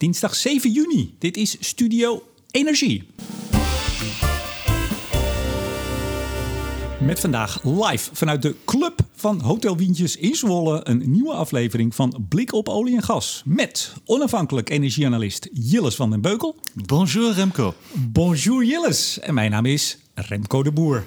[0.00, 1.14] Dinsdag 7 juni.
[1.18, 3.06] Dit is Studio Energie.
[7.00, 12.26] Met vandaag live vanuit de club van Hotel Wientjes in Zwolle een nieuwe aflevering van
[12.28, 13.42] Blik op olie en gas.
[13.44, 16.56] Met onafhankelijk energieanalist Jilles van den Beukel.
[16.86, 17.74] Bonjour Remco.
[17.92, 19.18] Bonjour Jilles.
[19.18, 21.04] En mijn naam is Remco de Boer.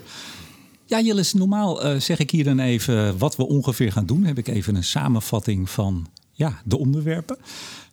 [0.85, 4.23] Ja, Jilles, normaal uh, zeg ik hier dan even wat we ongeveer gaan doen.
[4.23, 7.37] Heb ik even een samenvatting van ja, de onderwerpen.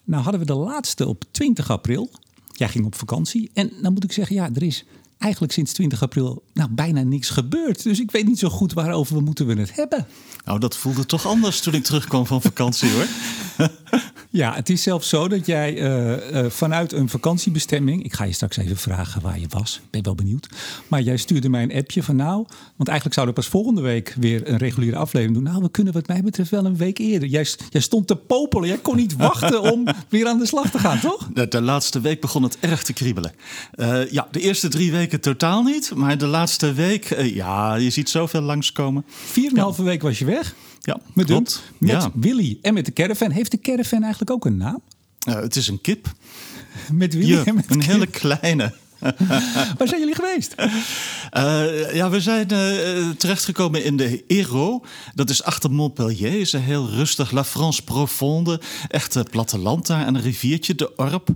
[0.05, 2.11] Nou hadden we de laatste op 20 april.
[2.53, 3.51] Jij ging op vakantie.
[3.55, 4.85] En dan moet ik zeggen, ja, er is
[5.21, 7.83] eigenlijk sinds 20 april nou, bijna niks gebeurd.
[7.83, 10.07] Dus ik weet niet zo goed waarover we moeten we het hebben.
[10.45, 13.07] Nou, dat voelde toch anders toen ik terugkwam van vakantie hoor.
[14.31, 18.05] ja, het is zelfs zo dat jij uh, uh, vanuit een vakantiebestemming...
[18.05, 20.49] ik ga je straks even vragen waar je was, ben wel benieuwd.
[20.89, 22.37] Maar jij stuurde mij een appje van nou...
[22.77, 25.53] want eigenlijk zouden we pas volgende week weer een reguliere aflevering doen.
[25.53, 27.29] Nou, we kunnen wat mij betreft wel een week eerder.
[27.29, 30.79] Jij, jij stond te popelen, jij kon niet wachten om weer aan de slag te
[30.79, 31.29] gaan, toch?
[31.35, 33.33] De, de laatste week begon het erg te kriebelen.
[33.75, 35.93] Uh, ja, de eerste drie weken totaal niet.
[35.95, 39.05] Maar de laatste week, ja, je ziet zoveel langskomen.
[39.09, 40.55] Vier en een halve week was je weg.
[40.81, 41.63] Ja, met klopt.
[41.79, 42.11] Met ja.
[42.15, 43.31] Willy en met de caravan.
[43.31, 44.81] Heeft de caravan eigenlijk ook een naam?
[45.29, 46.13] Uh, het is een kip.
[46.93, 47.91] Met Willy Ja, en met een kip.
[47.91, 48.75] hele kleine.
[49.79, 50.55] Waar zijn jullie geweest?
[51.37, 54.87] Uh, ja, we zijn uh, terechtgekomen in de Hérault.
[55.15, 56.41] Dat is achter Montpellier.
[56.41, 58.61] Is een heel rustig La France profonde.
[58.89, 60.07] Echt uh, platteland daar.
[60.07, 61.29] En een riviertje, de Orp.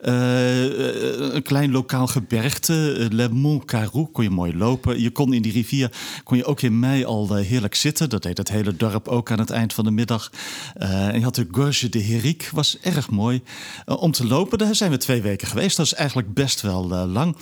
[0.00, 3.08] een klein lokaal gebergte.
[3.10, 4.06] Le Mont Carou.
[4.12, 5.00] Kon je mooi lopen.
[5.00, 5.92] Je kon in die rivier
[6.24, 8.10] kon je ook in mei al heerlijk zitten.
[8.10, 10.30] Dat deed het hele dorp ook aan het eind van de middag.
[10.74, 12.50] en je had de Gorge de Héric.
[12.52, 13.42] Was erg mooi
[13.86, 14.58] om te lopen.
[14.58, 15.76] Daar zijn we twee weken geweest.
[15.76, 17.36] Dat is eigenlijk best wel lang.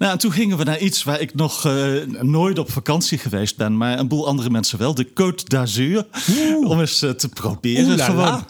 [0.00, 3.56] Nou, en toen gingen we naar iets waar ik nog uh, nooit op vakantie geweest
[3.56, 4.94] ben, maar een boel andere mensen wel.
[4.94, 6.06] De Côte d'Azur.
[6.62, 7.98] Om eens uh, te proberen.
[7.98, 8.44] Gewoon.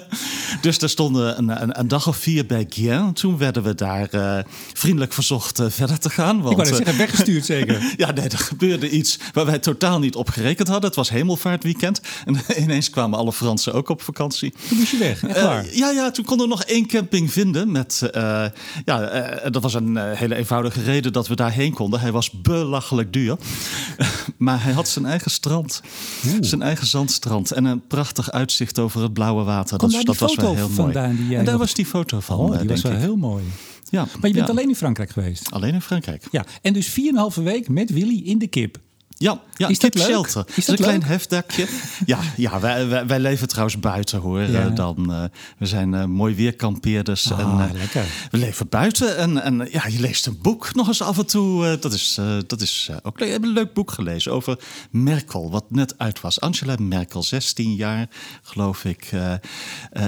[0.60, 3.12] dus daar stonden een, een, een, dag of vier bij Gien.
[3.12, 4.38] Toen werden we daar uh,
[4.72, 6.40] vriendelijk verzocht verder te gaan.
[6.40, 7.92] Want, ik wou zeggen, weggestuurd zeker.
[7.96, 10.86] ja, nee, er gebeurde iets waar wij totaal niet op gerekend hadden.
[10.86, 12.00] Het was hemelvaartweekend.
[12.24, 14.54] En ineens kwamen alle Fransen ook op vakantie.
[14.68, 15.64] Toen moest je weg, echt waar?
[15.74, 17.70] ja, ja, toen konden we nog één camping vinden.
[17.72, 18.10] Met,
[18.84, 18.98] ja,
[19.50, 22.00] dat was een hele eenvoudige reden dat we daarheen konden.
[22.00, 23.36] Hij was belachelijk duur.
[24.36, 25.82] maar hij had zijn eigen strand.
[26.26, 26.36] Oeh.
[26.40, 27.50] Zijn eigen zandstrand.
[27.52, 29.78] En een prachtig uitzicht over het blauwe water.
[29.78, 30.92] Dat dat was wel heel mooi.
[31.28, 32.38] Jij en daar was die foto van.
[32.38, 32.98] Oh, die was wel ik.
[32.98, 33.44] heel mooi.
[33.90, 34.52] Ja, maar je bent ja.
[34.52, 35.50] alleen in Frankrijk geweest?
[35.50, 36.22] Alleen in Frankrijk.
[36.30, 36.90] Ja, en dus
[37.36, 38.78] 4,5 week met Willy in de kip.
[39.18, 40.04] Ja, ja is dat leuk?
[40.04, 40.44] shelter.
[40.54, 41.68] Is dat dat een klein hefdakje.
[42.06, 44.40] ja, ja wij, wij, wij, leven trouwens buiten hoor.
[44.40, 44.66] Ja.
[44.66, 45.24] Uh, dan, uh,
[45.58, 47.32] we zijn uh, mooi weerkampeerders.
[47.32, 48.04] Ah, en, lekker.
[48.30, 51.78] We leven buiten en, en ja, je leest een boek nog eens af en toe.
[51.80, 53.28] dat is, dat is ook leuk.
[53.28, 54.58] Ik heb een leuk boek gelezen over
[54.90, 56.40] Merkel, wat net uit was.
[56.40, 58.08] Angela Merkel, 16 jaar
[58.42, 59.10] geloof ik.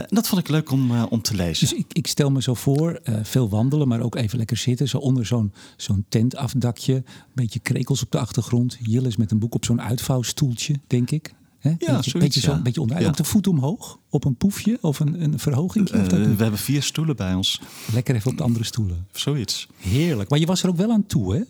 [0.08, 1.68] dat vond ik leuk om, om te lezen.
[1.68, 4.88] Dus ik, ik stel me zo voor, veel wandelen, maar ook even lekker zitten.
[4.88, 6.94] Zo onder zo'n zo'n tentafdakje.
[6.94, 7.04] Een
[7.34, 8.76] beetje krekels op de achtergrond.
[8.98, 11.34] Jillis met een boek op zo'n uitvouwstoeltje, denk ik.
[11.58, 11.68] He?
[11.68, 12.62] Ja, beetje, zoiets, beetje, zo, ja.
[12.62, 13.04] beetje onderuit.
[13.04, 13.10] Ja.
[13.10, 15.94] Ook de voet omhoog, op een poefje of een, een verhoging.
[15.94, 17.60] Uh, we hebben vier stoelen bij ons.
[17.92, 19.06] Lekker even op de andere stoelen.
[19.12, 19.68] Zoiets.
[19.76, 20.30] Heerlijk.
[20.30, 21.40] Maar je was er ook wel aan toe, hè?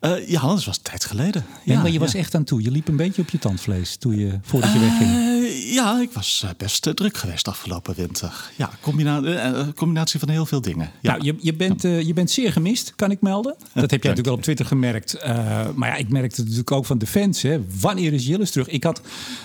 [0.00, 1.44] Uh, ja, dat was een tijd geleden.
[1.64, 2.62] Ja, maar je was echt aan toe.
[2.62, 5.10] Je liep een beetje op je tandvlees toen je, voordat je wegging.
[5.54, 8.50] Ja, ik was uh, best uh, druk geweest afgelopen winter.
[8.56, 10.90] Ja, combina uh, combinatie van heel veel dingen.
[11.00, 11.10] Ja.
[11.10, 13.56] Nou, je, je, bent, uh, je bent zeer gemist, kan ik melden.
[13.58, 15.14] Dat heb jij natuurlijk wel op Twitter gemerkt.
[15.14, 17.42] Uh, maar ja, ik merkte het natuurlijk ook van de fans.
[17.42, 17.60] Hè.
[17.80, 18.68] Wanneer is Jillis terug?
[18.68, 19.00] Ik had,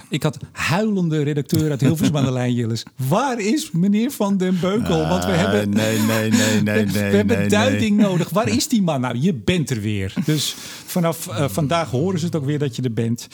[0.09, 2.83] ik had huilende redacteur uit Hilversum aan de lijn, Jillis.
[2.95, 5.07] Waar is meneer Van den Beukel?
[5.07, 8.29] Want we hebben, nee, nee, nee, nee, we, nee, we hebben nee, duiding nodig.
[8.29, 9.01] Waar is die man?
[9.01, 10.13] Nou, je bent er weer.
[10.25, 10.55] Dus
[10.85, 13.27] vanaf vandaag horen ze het ook weer dat je er bent.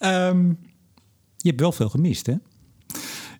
[0.00, 0.58] Um,
[1.46, 2.34] je hebt wel veel gemist, hè?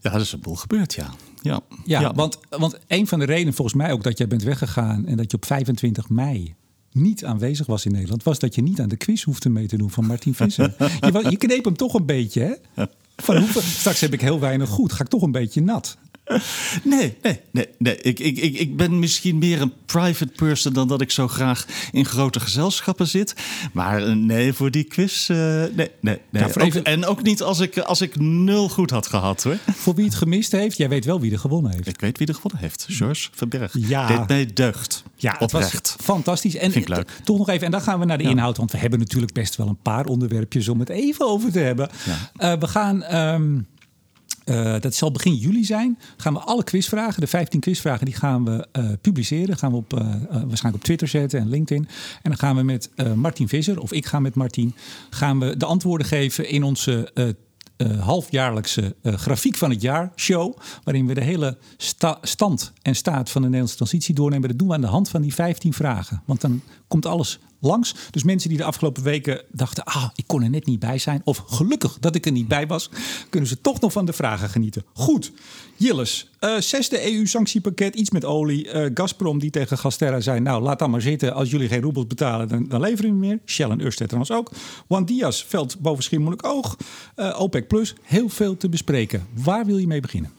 [0.00, 1.10] Ja, dat is een boel gebeurd, ja.
[1.42, 2.14] Ja, ja, ja.
[2.14, 5.06] Want, want een van de redenen volgens mij ook dat jij bent weggegaan...
[5.06, 6.54] en dat je op 25 mei
[6.92, 8.22] niet aanwezig was in Nederland...
[8.22, 10.74] was dat je niet aan de quiz hoefde mee te doen van Martin Visser.
[11.00, 12.40] je, je kneep hem toch een beetje,
[12.74, 12.84] hè?
[13.16, 15.96] Van hoeveel, straks heb ik heel weinig goed, ga ik toch een beetje nat.
[16.82, 17.68] Nee, nee, nee.
[17.78, 17.96] nee.
[17.96, 21.66] Ik, ik, ik, ik ben misschien meer een private person dan dat ik zo graag
[21.92, 23.34] in grote gezelschappen zit.
[23.72, 25.28] Maar nee, voor die quiz.
[25.28, 25.90] Uh, nee, nee.
[26.00, 26.18] nee.
[26.30, 26.84] Nou, ook, even...
[26.84, 29.56] En ook niet als ik, als ik nul goed had gehad hoor.
[29.74, 31.86] Voor wie het gemist heeft, jij weet wel wie er gewonnen heeft.
[31.86, 32.86] Ik weet wie er gewonnen heeft.
[32.88, 33.74] George Verberg.
[33.78, 34.06] Ja.
[34.06, 35.02] Dit mij deugd.
[35.16, 35.94] Ja, het Oprecht.
[35.96, 36.56] was fantastisch.
[36.56, 37.10] En Vind ik leuk.
[37.24, 38.30] toch nog even, en dan gaan we naar de ja.
[38.30, 38.56] inhoud.
[38.56, 41.88] Want we hebben natuurlijk best wel een paar onderwerpjes om het even over te hebben.
[42.04, 42.52] Ja.
[42.52, 43.14] Uh, we gaan.
[43.14, 43.66] Um,
[44.46, 45.98] Uh, dat zal begin juli zijn.
[46.16, 49.56] Gaan we alle quizvragen, de 15 quizvragen, die gaan we uh, publiceren.
[49.56, 50.00] Gaan we op, uh,
[50.30, 51.88] waarschijnlijk op Twitter zetten en LinkedIn.
[52.22, 54.74] En dan gaan we met Martin Visser, of ik ga met Martin,
[55.10, 57.12] gaan we de antwoorden geven in onze
[57.98, 60.56] halfjaarlijkse grafiek van het jaar show.
[60.84, 64.48] Waarin we de hele sta stand en staat van de Nederlandse transitie doornemen.
[64.48, 66.22] Dat doen we aan de hand van die 15 vragen.
[66.24, 67.94] Want dan komt alles langs.
[68.10, 71.20] Dus mensen die de afgelopen weken dachten: ah, ik kon er net niet bij zijn.
[71.24, 72.90] Of gelukkig dat ik er niet bij was,
[73.30, 74.84] kunnen ze toch nog van de vragen genieten.
[74.92, 75.32] Goed,
[75.76, 78.72] Jilles, uh, zesde EU-sanctiepakket, iets met olie.
[78.72, 81.34] Uh, Gazprom die tegen Gasterra zei: Nou, laat dan maar zitten.
[81.34, 83.38] Als jullie geen roebels betalen, dan, dan leveren we meer.
[83.44, 84.50] Shell en Ørsted trouwens ook.
[84.88, 86.54] Juan Diaz veld boven Schiermonnikoog.
[86.56, 86.76] oog.
[87.16, 89.26] Uh, OPEC Plus, heel veel te bespreken.
[89.32, 90.30] Waar wil je mee beginnen?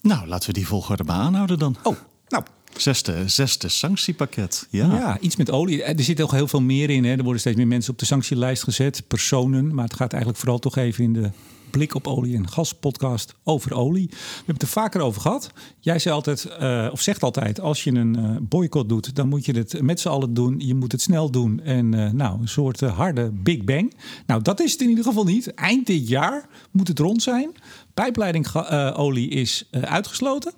[0.00, 1.76] Nou, laten we die volgorde maar aanhouden dan.
[1.82, 1.96] Oh,
[2.28, 2.44] nou,
[2.76, 4.66] Zesde, zesde sanctiepakket.
[4.70, 4.94] Ja.
[4.94, 5.82] ja, iets met olie.
[5.82, 7.04] Er zit ook heel veel meer in.
[7.04, 7.16] Hè.
[7.16, 9.74] Er worden steeds meer mensen op de sanctielijst gezet, personen.
[9.74, 11.30] Maar het gaat eigenlijk vooral toch even in de
[11.70, 14.06] blik op olie en gas podcast over olie.
[14.10, 15.50] We hebben het er vaker over gehad.
[15.80, 19.44] Jij zei altijd, uh, of zegt altijd, als je een uh, boycott doet, dan moet
[19.44, 20.54] je het met z'n allen doen.
[20.58, 21.60] Je moet het snel doen.
[21.60, 23.94] En nou, een soort harde Big Bang.
[24.26, 25.54] Nou, dat is het in ieder geval niet.
[25.54, 27.52] Eind dit jaar moet het rond zijn.
[27.94, 30.52] Pijpleidingolie is uitgesloten.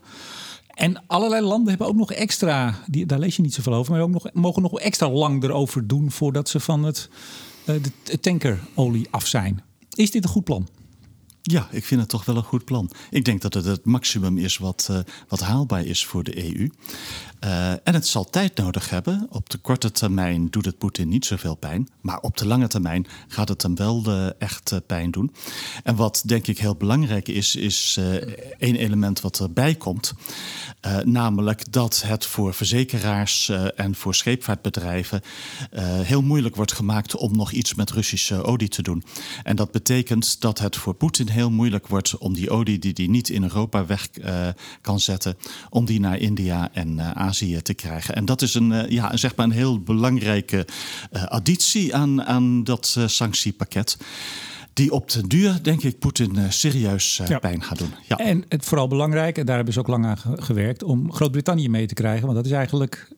[0.74, 4.00] En allerlei landen hebben ook nog extra, die, daar lees je niet zoveel over, maar
[4.00, 7.08] ook nog, mogen nog extra lang erover doen voordat ze van het,
[7.66, 9.62] uh, de tankerolie af zijn.
[9.90, 10.68] Is dit een goed plan?
[11.42, 12.90] Ja, ik vind het toch wel een goed plan.
[13.10, 14.98] Ik denk dat het het maximum is wat, uh,
[15.28, 16.70] wat haalbaar is voor de EU.
[17.44, 19.26] Uh, en het zal tijd nodig hebben.
[19.30, 21.88] Op de korte termijn doet het Poetin niet zoveel pijn.
[22.00, 25.34] Maar op de lange termijn gaat het hem wel uh, echt pijn doen.
[25.82, 27.98] En wat denk ik heel belangrijk is, is
[28.58, 30.12] één element wat erbij komt.
[31.04, 35.20] namelijk dat het voor verzekeraars en voor scheepvaartbedrijven
[35.80, 39.04] heel moeilijk wordt gemaakt om nog iets met Russische olie te doen.
[39.42, 43.06] En dat betekent dat het voor Poetin heel moeilijk wordt om die olie die hij
[43.06, 44.48] niet in Europa weg uh,
[44.80, 45.36] kan zetten,
[45.70, 48.14] om die naar India en uh, Azië te krijgen.
[48.14, 50.66] En dat is een, uh, ja, zeg maar een heel belangrijke
[51.28, 53.96] additie aan, aan dat sanctiepakket
[54.72, 57.38] die op den duur, denk ik, Poetin uh, serieus uh, ja.
[57.38, 57.94] pijn gaat doen.
[58.08, 58.16] Ja.
[58.16, 61.86] En het vooral belangrijk, en daar hebben ze ook lang aan gewerkt, om Groot-Brittannië mee
[61.86, 62.22] te krijgen.
[62.22, 63.08] Want dat is eigenlijk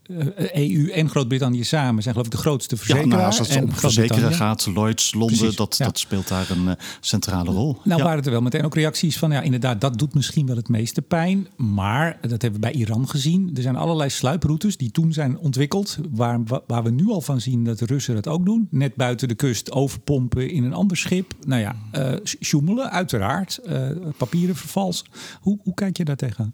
[0.52, 3.08] EU en Groot-Brittannië samen zijn geloof ik de grootste verzekeraar.
[3.08, 5.84] Ja, nou, als het om verzekeren gaat, Lloyds, Londen, dat, ja.
[5.84, 7.76] dat speelt daar een centrale rol.
[7.84, 10.68] Nou waren er wel meteen ook reacties van, ja inderdaad, dat doet misschien wel het
[10.68, 11.46] meeste pijn.
[11.56, 15.98] Maar, dat hebben we bij Iran gezien, er zijn allerlei sluiproutes die toen zijn ontwikkeld,
[16.10, 18.68] waar, waar we nu al van zien dat de Russen dat ook doen.
[18.70, 23.60] Net buiten de kust overpompen in een ander schip nou ja, uh, sjoemelen, uiteraard.
[23.68, 25.06] Uh, papieren vervalsen.
[25.40, 26.52] Hoe, hoe kijk je daar tegenaan?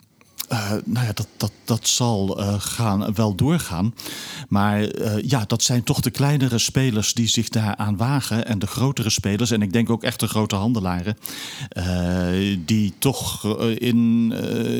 [0.52, 3.94] Uh, nou ja, dat, dat, dat zal uh, gaan, wel doorgaan.
[4.48, 8.46] Maar uh, ja, dat zijn toch de kleinere spelers die zich daaraan wagen.
[8.46, 11.16] En de grotere spelers, en ik denk ook echt de grote handelaren.
[12.64, 13.44] die toch
[13.78, 14.32] in,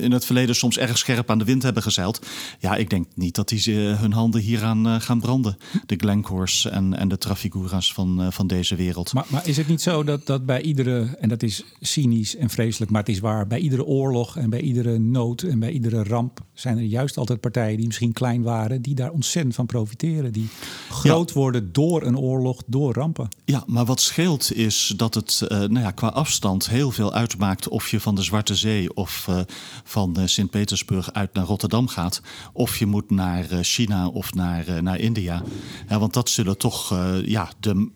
[0.03, 2.27] in het verleden soms erg scherp aan de wind hebben gezeild.
[2.59, 5.59] Ja, ik denk niet dat die hun handen hieraan gaan branden.
[5.87, 9.13] De Glencores en, en de Trafiguras van, van deze wereld.
[9.13, 12.51] Maar, maar is het niet zo dat, dat bij iedere, en dat is cynisch en
[12.51, 16.41] vreselijk, maar het is waar, bij iedere oorlog en bij iedere nood bij iedere ramp
[16.55, 20.33] zijn er juist altijd partijen die misschien klein waren, die daar ontzettend van profiteren.
[20.33, 20.49] Die
[20.91, 21.35] groot ja.
[21.35, 23.29] worden door een oorlog, door rampen.
[23.45, 27.69] Ja, maar wat scheelt is dat het uh, nou ja, qua afstand heel veel uitmaakt
[27.69, 29.41] of je van de Zwarte Zee of uh,
[29.85, 32.23] van uh, Sint-Petersburg uit naar Rotterdam gaat.
[32.53, 35.43] Of je moet naar China of naar, naar India.
[35.89, 37.91] Ja, want dat zullen toch ja, de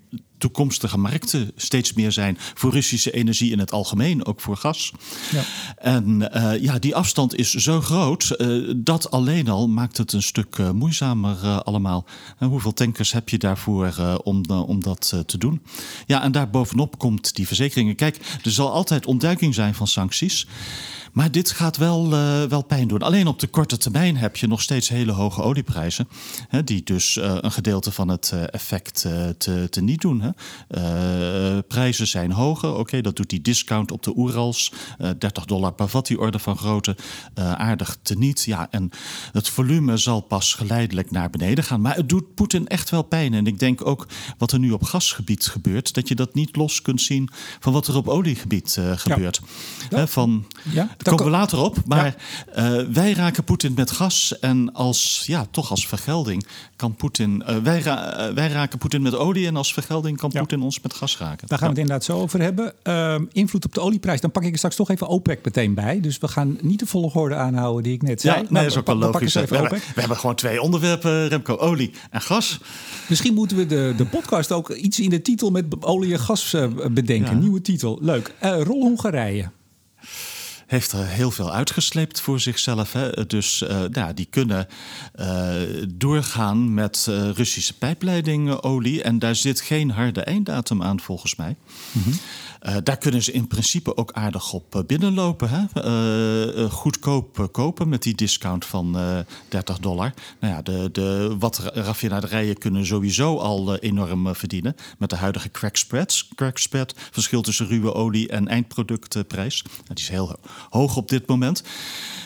[0.45, 4.93] toekomstige markten steeds meer zijn voor Russische energie in het algemeen, ook voor gas.
[5.33, 5.43] Ja.
[5.77, 10.23] En uh, ja, die afstand is zo groot, uh, dat alleen al maakt het een
[10.23, 12.05] stuk uh, moeizamer allemaal.
[12.39, 15.63] En hoeveel tankers heb je daarvoor om, om dat te doen?
[16.07, 17.95] Ja, en daar bovenop komt die verzekeringen.
[17.95, 20.47] Kijk, er zal altijd ontduiking zijn van sancties.
[21.15, 23.03] Maar dit gaat wel, uh, wel pijn doen.
[23.03, 26.09] Alleen op de korte termijn heb je nog steeds hele hoge olieprijzen.
[26.49, 29.01] Hè, die dus uh, een gedeelte van het uh, effect
[29.39, 30.21] te, te niet doen.
[30.21, 31.63] Hè.
[31.63, 32.71] prijzen zijn hoger.
[32.71, 34.73] Oké, okay, dat doet die discount op de Oerals.
[35.19, 36.97] 30 dollar per vat, die orde van grootte.
[37.35, 38.45] aardig te niet.
[38.45, 38.91] Ja, en
[39.33, 41.81] het volume zal pas geleidelijk naar beneden gaan.
[41.81, 43.35] Maar het doet Poetin echt wel pijn.
[43.35, 44.07] En ik denk ook
[44.39, 45.95] wat er nu op gasgebied gebeurt.
[45.95, 47.29] Dat je dat niet los kunt zien
[47.61, 49.41] van wat er op oliegebied gebeurt.
[49.91, 49.99] Ja.
[49.99, 50.07] Ja.
[50.07, 50.89] van, ja.
[51.05, 51.77] Daar komen we later op.
[51.87, 52.17] Maar
[52.55, 52.79] ja.
[52.79, 54.39] uh, wij raken Poetin met gas.
[54.41, 56.47] En als, ja, toch als vergelding
[56.77, 57.43] kan Poetin.
[57.49, 59.47] Uh, wij, ra uh, wij, raken Poetin met olie.
[59.47, 61.49] En als vergelding kan Poetin ons met gas raken.
[61.49, 62.73] Daar gaan we het inderdaad zo over hebben.
[62.83, 64.21] Ehm, invloed op de olieprijs.
[64.21, 66.01] Dan pak ik er straks toch even OPEC meteen bij.
[66.01, 68.35] Dus we gaan niet de volgorde aanhouden die ik net zei.
[68.35, 69.35] Ja, nee, nou, dat is ook wel logisch.
[69.35, 71.57] We hebben, we hebben gewoon twee onderwerpen, Remco.
[71.57, 72.61] Olie en gas.
[73.09, 76.57] Misschien moeten we de, de podcast ook iets in de titel met olie en gas
[76.91, 77.39] bedenken.
[77.39, 77.99] Nieuwe titel.
[78.01, 78.35] Leuk.
[78.41, 79.51] Rol Hongarije
[80.67, 82.93] heeft er heel veel uitgesleept voor zichzelf.
[82.93, 83.27] Hè.
[83.27, 84.67] Dus uh, nou, die kunnen
[85.21, 85.53] uh,
[85.89, 89.03] doorgaan met uh, Russische pijpleidingolie.
[89.03, 91.57] En daar zit geen harde einddatum aan, volgens mij.
[91.93, 92.03] Mm.
[92.67, 95.49] Uh, daar kunnen ze in principe ook aardig op binnenlopen.
[95.51, 95.85] Hè?
[96.55, 98.97] Uh, goedkoop kopen met die discount van
[99.49, 100.15] 30 dollar.
[100.41, 105.77] Nou ja, de, de, wat raffinaderijen kunnen sowieso al enorm verdienen met de huidige crack
[105.77, 106.29] spreads.
[106.35, 109.63] Crack spread, verschil tussen ruwe olie en eindproductprijs.
[109.63, 110.37] Nou, die is heel
[110.71, 111.63] hoog op dit moment.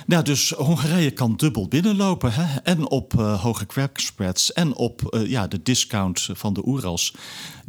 [0.06, 2.32] Nou, dus Hongarije kan dubbel binnenlopen.
[2.32, 2.58] Hè?
[2.62, 7.14] En op hoge crack spreads en op ja, de discount van de Oerals...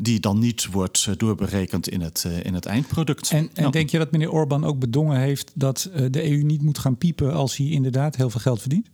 [0.01, 3.31] die dan niet wordt uh, doorberekend in het, in het eindproduct.
[3.31, 3.71] En, en nou.
[3.71, 5.51] denk je dat meneer Orbán ook bedongen heeft...
[5.55, 8.89] dat de EU niet moet gaan piepen als hij inderdaad heel veel geld verdient?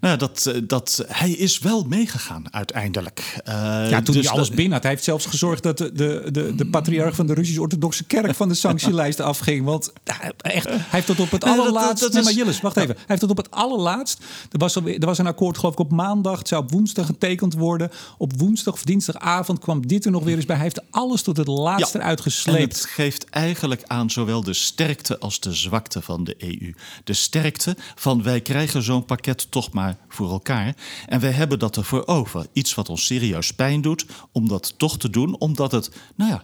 [0.00, 3.40] Nou, dat, eh, dat, hij is wel meegegaan uiteindelijk.
[3.48, 3.54] Uh,
[3.90, 4.82] ja, toen dus hij alles binnen had.
[4.82, 8.48] Hij heeft zelfs gezorgd dat de, de, de, de patriarch van de Russisch-Orthodoxe Kerk van
[8.48, 9.64] de sanctielijst afging.
[9.64, 9.92] Want
[10.36, 12.12] echt, hij heeft tot op het allerlaatst.
[12.12, 12.94] Nee, maar Jillis, wacht even.
[12.94, 14.18] Hij heeft tot op het allerlaatst.
[14.50, 16.38] Er was, er was een akkoord, geloof ik, op maandag.
[16.38, 17.90] Het zou op woensdag getekend worden.
[18.18, 20.56] Op woensdag of dinsdagavond kwam dit er nog weer eens bij.
[20.56, 22.76] Hij heeft alles tot het laatste ja, eruit gesleept.
[22.76, 26.74] het geeft eigenlijk aan zowel de sterkte als de zwakte van de EU.
[27.04, 30.76] De sterkte van wij krijgen zo'n pakket toch maar voor elkaar.
[31.06, 32.46] En wij hebben dat ervoor over.
[32.52, 36.42] Iets wat ons serieus pijn doet, om dat toch te doen, omdat het, nou ja,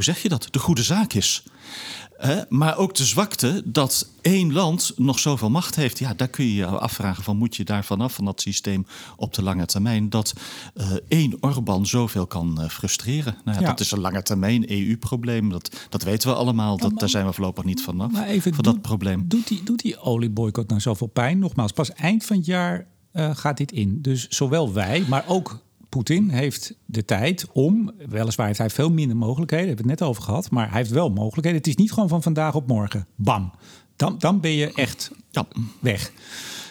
[0.00, 0.48] hoe zeg je dat?
[0.50, 1.42] De goede zaak is.
[2.48, 5.98] maar ook de zwakte dat één land nog zoveel macht heeft.
[5.98, 9.34] Ja, daar kun je je afvragen van moet je daar vanaf van dat systeem op
[9.34, 10.10] de lange termijn.
[10.10, 10.32] Dat
[10.74, 13.36] uh, één Orbán zoveel kan uh, frustreren.
[13.44, 15.48] Nou ja, Dat is een lange termijn EU-probleem.
[15.48, 16.76] Dat, dat weten we allemaal.
[16.76, 18.12] Dat, daar zijn we voorlopig niet vanaf.
[18.12, 19.24] Maar even, van dat probleem.
[19.28, 21.38] Doet die, doet die olieboycott nou zoveel pijn?
[21.38, 24.02] Nogmaals, pas eind van het jaar uh, gaat dit in.
[24.02, 29.16] Dus zowel wij, maar ook Poetin heeft de tijd om, weliswaar heeft hij veel minder
[29.16, 31.58] mogelijkheden, hebben we het net over gehad, maar hij heeft wel mogelijkheden.
[31.58, 33.52] Het is niet gewoon van vandaag op morgen, bam.
[33.96, 35.46] Dan, dan ben je echt ja.
[35.80, 36.12] weg.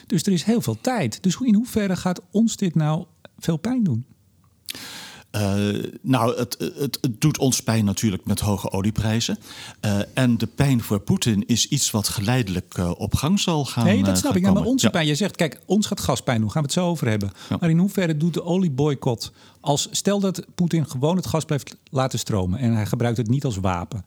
[0.08, 1.24] Dus er is heel veel tijd.
[1.24, 3.06] Dus in hoeverre gaat ons dit nou
[3.38, 4.06] veel pijn doen?
[5.32, 9.38] Uh, nou, het, het, het, doet ons pijn natuurlijk met hoge olieprijzen.
[9.86, 13.86] Uh, en de pijn voor Poetin is iets wat geleidelijk uh, op gang zal gaan.
[13.86, 14.44] Nee, dat snap ik.
[14.44, 14.92] Ja, maar onze ja.
[14.92, 17.32] pijn, je zegt, kijk, ons gaat gaspijn doen, gaan we het zo over hebben.
[17.50, 17.58] Ja.
[17.60, 19.32] Maar in hoeverre doet de olieboycott
[19.62, 23.46] als stel dat Poetin gewoon het gas blijft laten stromen en hij gebruikt het niet
[23.46, 24.06] als wapen.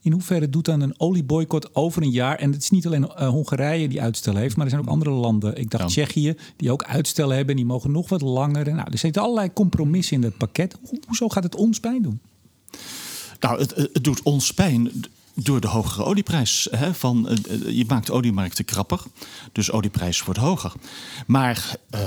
[0.00, 2.36] In hoeverre doet dan een olieboycott over een jaar?
[2.38, 5.10] En het is niet alleen uh, Hongarije die uitstel heeft, maar er zijn ook andere
[5.10, 5.56] landen.
[5.56, 5.88] Ik dacht ja.
[5.88, 7.48] Tsjechië, die ook uitstel hebben.
[7.48, 8.74] En die mogen nog wat langer.
[8.74, 10.76] Nou, er zitten allerlei compromissen in het pakket.
[11.06, 12.20] hoezo gaat het ons pijn doen?
[13.40, 14.90] Nou, het, het doet ons pijn
[15.42, 16.68] door de hogere olieprijs.
[16.70, 19.00] Hè, van, uh, je maakt oliemarkten krapper,
[19.52, 20.72] dus olieprijs wordt hoger.
[21.26, 22.00] Maar uh,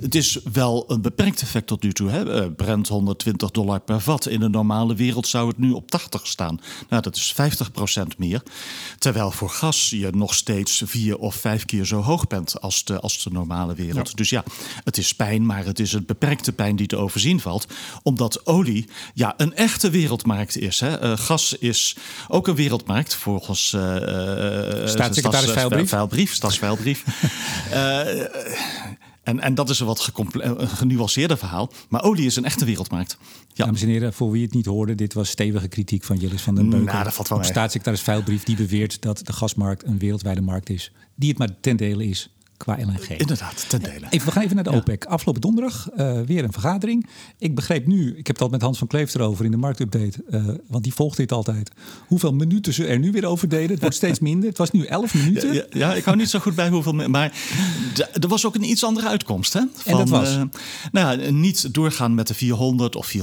[0.00, 2.10] het is wel een beperkt effect tot nu toe.
[2.10, 2.50] Hè.
[2.50, 4.26] Brent 120 dollar per vat.
[4.26, 6.60] In de normale wereld zou het nu op 80 staan.
[6.88, 8.42] Nou, dat is 50% meer.
[8.98, 13.00] Terwijl voor gas je nog steeds vier of vijf keer zo hoog bent als de,
[13.00, 14.08] als de normale wereld.
[14.08, 14.14] Ja.
[14.14, 14.44] Dus ja,
[14.84, 17.66] het is pijn, maar het is een beperkte pijn die te overzien valt.
[18.02, 20.80] Omdat olie ja, een echte wereldmarkt is.
[20.80, 21.16] Hè.
[21.16, 21.96] gas is
[22.28, 23.82] ook een wereld wereldmarkt volgens uh,
[24.86, 25.88] staatssecretaris Veilbrief.
[25.88, 27.04] Veilbrief, stadsveilbrief.
[29.22, 30.12] en, en dat is een wat
[30.58, 31.72] genuanceerder verhaal.
[31.88, 33.18] Maar olie is een echte wereldmarkt.
[33.52, 33.64] Ja.
[33.64, 36.54] Dames en heren, voor wie het niet hoorde, dit was stevige kritiek van Jillis van
[36.54, 36.92] den Beuken.
[36.92, 40.92] Nou, dat valt wel Staatssecretaris Veilbrief die beweert dat de gasmarkt een wereldwijde markt is.
[41.14, 43.18] Die het maar ten dele is qua LNG.
[43.18, 44.06] Inderdaad, ten dele.
[44.10, 44.76] Even, we gaan even naar de ja.
[44.76, 45.04] OPEC.
[45.04, 47.06] Afgelopen donderdag uh, weer een vergadering.
[47.38, 50.24] Ik begreep nu, ik heb het al met Hans van Kleef erover in de marktupdate,
[50.30, 51.70] uh, want die volgt dit altijd.
[52.06, 53.70] Hoeveel minuten ze er nu weer over deden.
[53.70, 54.48] Het wordt steeds minder.
[54.48, 55.54] Het was nu 11 minuten.
[55.54, 57.32] Ja, ja, ik hou niet zo goed bij hoeveel, maar
[58.20, 59.52] er was ook een iets andere uitkomst.
[59.52, 59.62] Hè?
[59.74, 60.36] Van, en dat was?
[60.36, 60.42] Uh,
[60.92, 63.22] nou niet doorgaan met de 400 of 430.000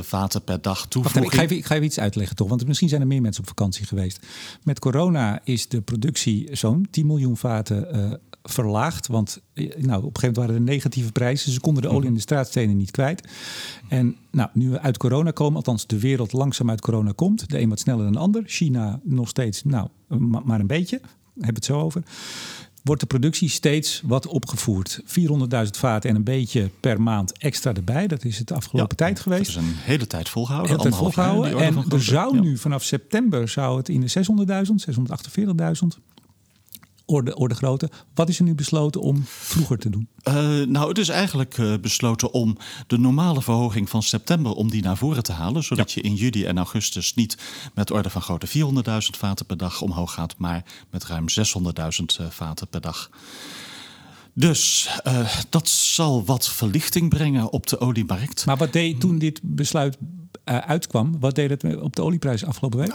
[0.00, 1.24] vaten per dag toevoeging.
[1.24, 3.42] ik, ga even, ik ga even iets uitleggen toch, want misschien zijn er meer mensen
[3.42, 4.26] op vakantie geweest.
[4.62, 8.12] Met corona is de productie zo'n 10 miljoen vaten uh,
[8.42, 9.06] verlaagd.
[9.06, 11.52] Want nou, op een gegeven moment waren er negatieve prijzen.
[11.52, 13.28] Ze konden de olie in de straatstenen niet kwijt.
[13.88, 17.50] En nou, nu we uit corona komen, althans de wereld langzaam uit corona komt.
[17.50, 18.42] De een wat sneller dan de ander.
[18.46, 19.88] China nog steeds, nou,
[20.44, 21.00] maar een beetje.
[21.40, 22.02] Heb het zo over
[22.88, 25.00] wordt de productie steeds wat opgevoerd.
[25.04, 25.06] 400.000
[25.70, 28.06] vaten en een beetje per maand extra erbij.
[28.06, 29.54] Dat is het afgelopen ja, tijd geweest.
[29.54, 30.70] Dat is een hele tijd volgehouden.
[30.70, 31.58] Hele tijd volgehouden.
[31.58, 36.02] En er zou nu vanaf september zou het in de 600.000, 648.000
[37.08, 37.90] orde, orde grootte.
[38.14, 40.08] Wat is er nu besloten om vroeger te doen?
[40.24, 40.34] Uh,
[40.66, 44.96] nou, het is eigenlijk uh, besloten om de normale verhoging van september om die naar
[44.96, 45.64] voren te halen.
[45.64, 46.00] Zodat ja.
[46.02, 47.38] je in juli en augustus niet
[47.74, 51.40] met orde van grootte 400.000 vaten per dag omhoog gaat, maar met ruim 600.000
[52.20, 53.10] uh, vaten per dag.
[54.32, 58.46] Dus uh, dat zal wat verlichting brengen op de oliemarkt.
[58.46, 59.98] Maar wat deed toen dit besluit
[60.44, 62.88] uitkwam, wat deed het op de olieprijs afgelopen week?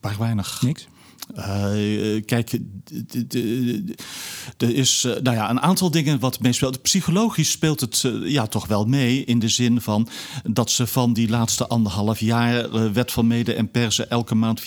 [0.00, 0.62] Nou, weinig.
[0.62, 0.88] Niks?
[1.36, 2.58] Uh, kijk,
[4.56, 6.82] er is uh, nou ja, een aantal dingen wat meespeelt.
[6.82, 10.08] Psychologisch speelt het ja, toch wel mee in de zin van
[10.42, 14.66] dat ze van die laatste anderhalf jaar wet van mede en persen elke maand 400.000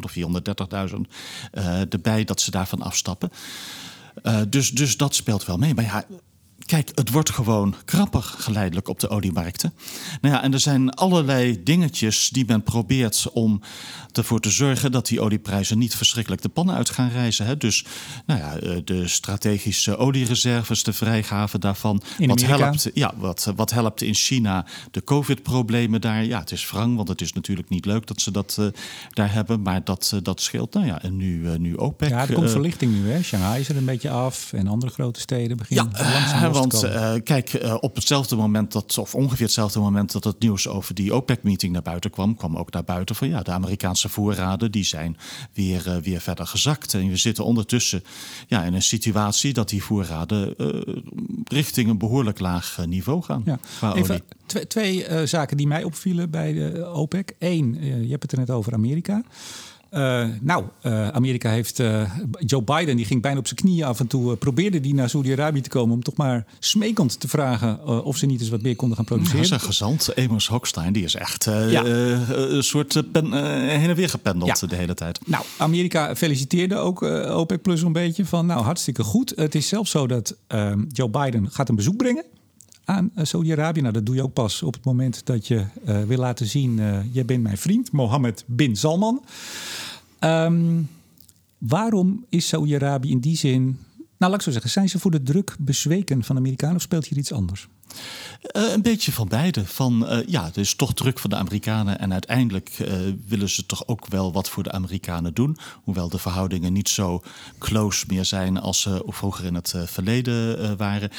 [0.00, 1.00] of 430.000
[1.88, 3.30] erbij dat ze daarvan afstappen.
[4.48, 5.74] dus, dus dat speelt wel mee.
[5.74, 6.04] Maar ja,
[6.68, 9.72] Kijk, het wordt gewoon krapper geleidelijk op de oliemarkten.
[10.20, 13.60] Nou ja, en er zijn allerlei dingetjes die men probeert om
[14.12, 17.46] ervoor te zorgen dat die olieprijzen niet verschrikkelijk de pannen uit gaan reizen.
[17.46, 17.56] Hè.
[17.56, 17.84] Dus
[18.26, 22.02] nou ja, eh, de strategische oliereserves, de vrijgave daarvan.
[22.18, 22.64] In wat Amerika.
[22.64, 26.24] helpt, ja, wat, wat helpt in China de COVID-problemen daar?
[26.24, 28.66] Ja, het is wrang, want het is natuurlijk niet leuk dat ze dat uh,
[29.12, 29.62] daar hebben.
[29.62, 30.74] Maar dat, uh, dat scheelt.
[30.74, 32.08] Nou ja, en nu, uh, nu OPEC.
[32.08, 33.10] Ja, er komt verlichting nu.
[33.10, 33.22] Hè?
[33.22, 37.12] Shanghai is er een beetje af en andere grote steden beginnen ja, langzaam want uh,
[37.24, 41.14] kijk, uh, op hetzelfde moment dat, of ongeveer hetzelfde moment dat het nieuws over die
[41.14, 45.16] OPEC-meeting naar buiten kwam, kwam ook naar buiten van ja, de Amerikaanse voorraden die zijn
[45.52, 46.94] weer, uh, weer verder gezakt.
[46.94, 48.02] En we zitten ondertussen
[48.46, 50.54] ja, in een situatie dat die voorraden
[51.44, 53.42] richting een behoorlijk laag niveau gaan.
[53.44, 53.58] Ja.
[53.94, 57.34] Even twee, twee zaken die mij opvielen bij de OPEC.
[57.38, 59.22] Eén, je hebt het er net over Amerika.
[59.90, 64.00] Uh, nou, uh, Amerika heeft uh, Joe Biden, die ging bijna op zijn knieën af
[64.00, 68.16] en toe, probeerde die naar Saudi-Arabië te komen om toch maar smekend te vragen of
[68.16, 69.40] ze niet eens wat meer konden gaan produceren.
[69.40, 71.84] Ja, zijn gezant, Amos Hochstein, die is echt ja.
[71.84, 73.32] een soort pen,
[73.68, 74.66] heen en weer gependeld ja.
[74.66, 75.20] de hele tijd.
[75.26, 79.32] Nou, Amerika feliciteerde ook OPEC Plus een beetje van, nou hartstikke goed.
[79.36, 80.36] Het is zelfs zo dat
[80.88, 82.24] Joe Biden gaat een bezoek brengen
[82.88, 83.80] aan Saudi-Arabië.
[83.80, 86.80] Nou, dat doe je ook pas op het moment dat je uh, wil laten zien:
[87.12, 89.24] je bent mijn vriend, Mohammed bin Salman.
[90.20, 90.88] Um,
[91.58, 93.62] waarom is Saudi-Arabië in die zin.
[94.18, 96.82] Nou, laat ik zo zeggen, zijn ze voor de druk bezweken van de Amerikanen of
[96.82, 97.68] speelt hier iets anders?
[98.52, 99.66] Uh, een beetje van beide.
[99.66, 101.98] Van uh, ja, er is toch druk van de Amerikanen.
[101.98, 102.88] En uiteindelijk uh,
[103.26, 105.58] willen ze toch ook wel wat voor de Amerikanen doen.
[105.84, 107.22] Hoewel de verhoudingen niet zo
[107.58, 111.10] close meer zijn als ze vroeger in het verleden waren.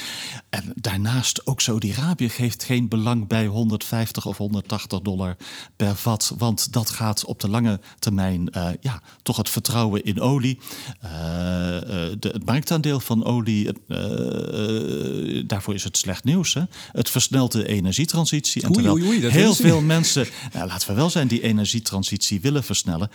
[0.50, 5.36] En daarnaast ook Saudi-Arabië geeft geen belang bij 150 of 180 dollar
[5.76, 6.34] per vat.
[6.38, 8.50] Want dat gaat op de lange termijn
[8.82, 10.60] ja, toch het vertrouwen in olie.
[12.20, 13.70] Het marktaandeel van olie,
[15.46, 16.56] daarvoor is het slecht nieuws.
[16.92, 18.64] Het versnelt de energietransitie.
[18.64, 22.42] En terwijl oei, oei, dat heel veel mensen, nou, laten we wel zijn, die energietransitie
[22.42, 23.10] willen versnellen.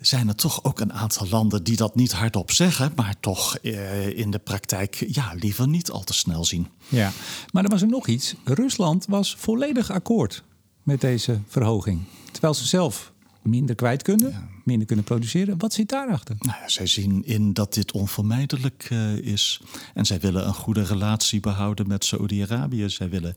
[0.00, 4.18] Zijn er toch ook een aantal landen die dat niet hardop zeggen, maar toch eh,
[4.18, 6.68] in de praktijk ja, liever niet al te snel zien?
[6.88, 7.12] Ja,
[7.52, 8.34] maar er was er nog iets.
[8.44, 10.42] Rusland was volledig akkoord
[10.82, 12.00] met deze verhoging.
[12.32, 15.58] Terwijl ze zelf minder kwijt kunnen, minder kunnen produceren.
[15.58, 16.36] Wat zit daarachter?
[16.38, 19.60] Nou ja, zij zien in dat dit onvermijdelijk uh, is.
[19.94, 22.88] En zij willen een goede relatie behouden met Saoedi-Arabië.
[22.88, 23.36] Zij willen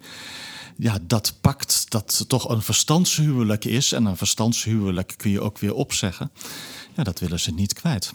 [0.77, 3.91] ja, dat pakt dat toch een verstandshuwelijk is.
[3.91, 6.31] En een verstandshuwelijk kun je ook weer opzeggen.
[6.95, 8.13] Ja, dat willen ze niet kwijt.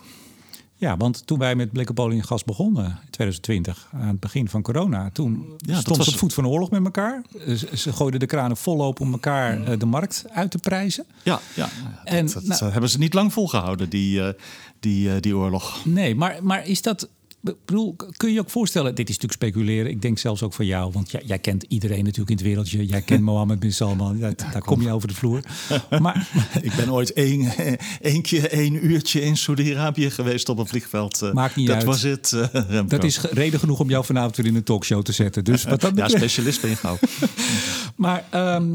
[0.80, 4.20] Ja, want toen wij met Blik op olie en gas begonnen in 2020, aan het
[4.20, 7.22] begin van corona, toen Ja, stond was- ze op voet van oorlog met elkaar.
[7.74, 11.04] Ze, gooiden de kranen vol open om elkaar eh, de markt uit te prijzen.
[11.22, 11.68] Ja, ja.
[12.04, 14.28] En, dat, dat nou- hebben ze niet lang volgehouden, die, eh,
[14.80, 15.84] die, eh, die oorlog.
[15.84, 17.08] Nee, maar, maar is dat.
[17.44, 19.90] Ik bedoel, kun je je ook voorstellen, dit is natuurlijk speculeren.
[19.90, 22.86] Ik denk zelfs ook van jou, want jij, jij kent iedereen natuurlijk in het wereldje.
[22.86, 25.40] Jij kent Mohammed bin Salman, Ja, daar kom je over de vloer.
[26.00, 26.28] Maar
[26.62, 27.52] Ik ben ooit één,
[28.00, 31.22] één keer één uurtje in Saudi-Arabië geweest op een vliegveld.
[31.22, 31.84] eh, Maakt niet dat uit.
[31.84, 35.12] was het, eh, dat is reden genoeg om jou vanavond weer in een talkshow te
[35.12, 35.44] zetten.
[35.44, 36.98] Dus wat dat Ja, specialist ben je gauw.
[37.96, 38.66] Maar ehm,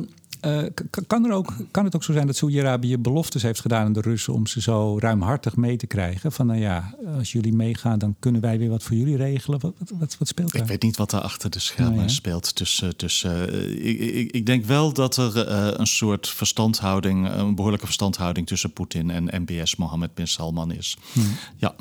[0.44, 0.64] eh,
[1.08, 4.02] kan, er ook, kan het ook zo zijn dat Saoedi-Arabië beloftes heeft gedaan aan de
[4.02, 6.32] Russen om ze zo ruimhartig mee te krijgen?
[6.32, 9.60] Van nou ja, als jullie meegaan, dan kunnen wij weer wat voor jullie regelen.
[9.60, 10.62] Wat, wat, wat, speelt daar?
[10.62, 12.10] Ik weet niet wat er achter de schermen hè?
[12.10, 12.58] speelt.
[12.58, 13.44] Dus, eh, dus eh,
[13.86, 18.74] ik, ik, ik denk wel dat er eh, een soort verstandhouding, een behoorlijke verstandhouding tussen
[18.74, 20.98] Poetin en MBS Mohammed bin Salman is.
[21.14, 21.36] Hmm.
[21.58, 21.76] Ja,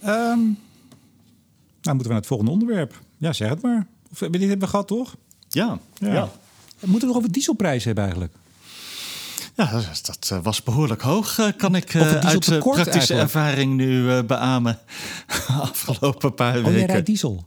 [0.00, 0.38] Ehm,
[1.80, 3.00] nou, moeten we naar het volgende onderwerp.
[3.18, 3.86] Ja, zeg het maar.
[4.10, 5.16] Of, dit hebben we gehad, toch?
[5.48, 6.12] ja, ja.
[6.12, 6.30] ja.
[6.80, 8.32] Moeten we nog over dieselprijzen hebben eigenlijk?
[9.54, 13.20] dat, dat, eh, was behoorlijk hoog, eh, kan ik eh, uit dieseltekort praktische eigenlijk.
[13.46, 14.78] ervaring nu beamen.
[15.48, 16.86] Afgelopen paar Oh, jij weken.
[16.86, 17.44] rijdt diesel.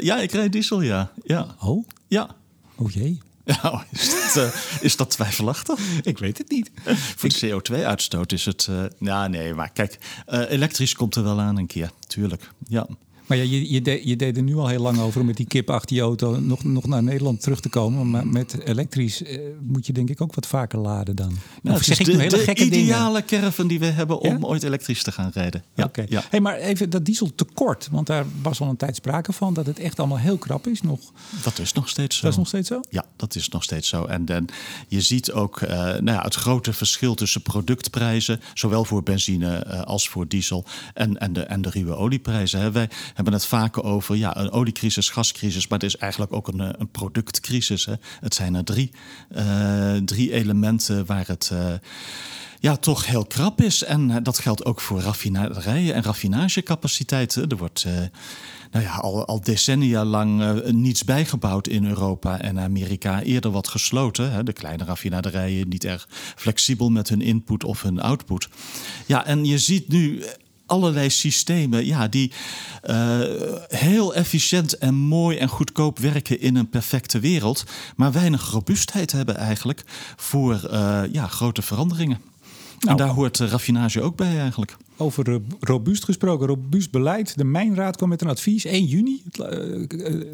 [0.00, 1.10] Ja, ik rijd diesel, ja.
[1.24, 2.28] Ja, Oh, ja.
[2.76, 3.20] oh jee.
[3.44, 5.78] Ja, is, dat, is dat twijfelachtig?
[6.02, 6.70] Ik weet het niet.
[7.16, 8.66] Voor de CO2-uitstoot is het...
[8.70, 12.50] eh, ja, nee, maar kijk, elektrisch komt er wel aan een keer, tuurlijk.
[12.68, 12.86] Ja.
[13.26, 15.36] Maar ja, je, je, deed, je deed er nu al heel lang over om met
[15.36, 18.10] die kip achter je auto nog, nog naar Nederland terug te komen.
[18.10, 21.36] Maar met elektrisch eh, moet je denk ik ook wat vaker laden dan.
[21.62, 23.24] Nou, zeg ik de, hele de gekke ideale dingen?
[23.24, 25.64] caravan die we hebben om ooit elektrisch te gaan rijden.
[25.74, 25.90] Ja.
[26.30, 29.78] Hey, maar even dat dieseltekort, want daar was al een tijd sprake van dat het
[29.78, 31.00] echt allemaal heel krap is nog.
[31.42, 32.22] Dat is nog steeds zo.
[32.22, 32.80] Dat is nog steeds zo?
[32.90, 34.04] Ja, dat is nog steeds zo.
[34.04, 34.46] En, en
[34.88, 39.82] je ziet ook uh, nou ja, het grote verschil tussen productprijzen, zowel voor benzine uh,
[39.82, 42.60] als voor diesel en, en, de, en de ruwe olieprijzen.
[42.60, 42.72] Hè.
[42.72, 46.60] Wij hebben het vaker over ja, een oliecrisis, gascrisis, maar het is eigenlijk ook een,
[46.60, 47.84] eh, een productcrisis.
[47.84, 47.94] Hè.
[48.20, 48.90] Het zijn er drie,
[49.36, 51.72] uh, drie elementen waar het uh,
[52.60, 53.84] ja, toch heel krap is.
[53.84, 57.48] En dat geldt ook voor raffinaderijen en raffinagecapaciteiten.
[57.48, 57.86] Er wordt
[58.70, 63.22] nou ja, al, al decennia lang niets bijgebouwd in Europa en Amerika.
[63.22, 64.32] Eerder wat gesloten.
[64.32, 64.42] Hè?
[64.42, 68.48] De kleine raffinaderijen niet erg flexibel met hun input of hun output.
[69.06, 70.22] Ja, en je ziet nu
[70.66, 72.32] allerlei systemen ja, die
[72.84, 73.20] uh,
[73.68, 77.64] heel efficiënt en mooi en goedkoop werken in een perfecte wereld,
[77.96, 79.84] maar weinig robuustheid hebben eigenlijk
[80.16, 82.18] voor uh, ja, grote veranderingen.
[82.78, 84.76] Nou, en daar hoort raffinage ook bij eigenlijk.
[84.96, 87.36] Over robuust gesproken, robuust beleid.
[87.36, 89.22] De Mijnraad kwam met een advies 1 juni.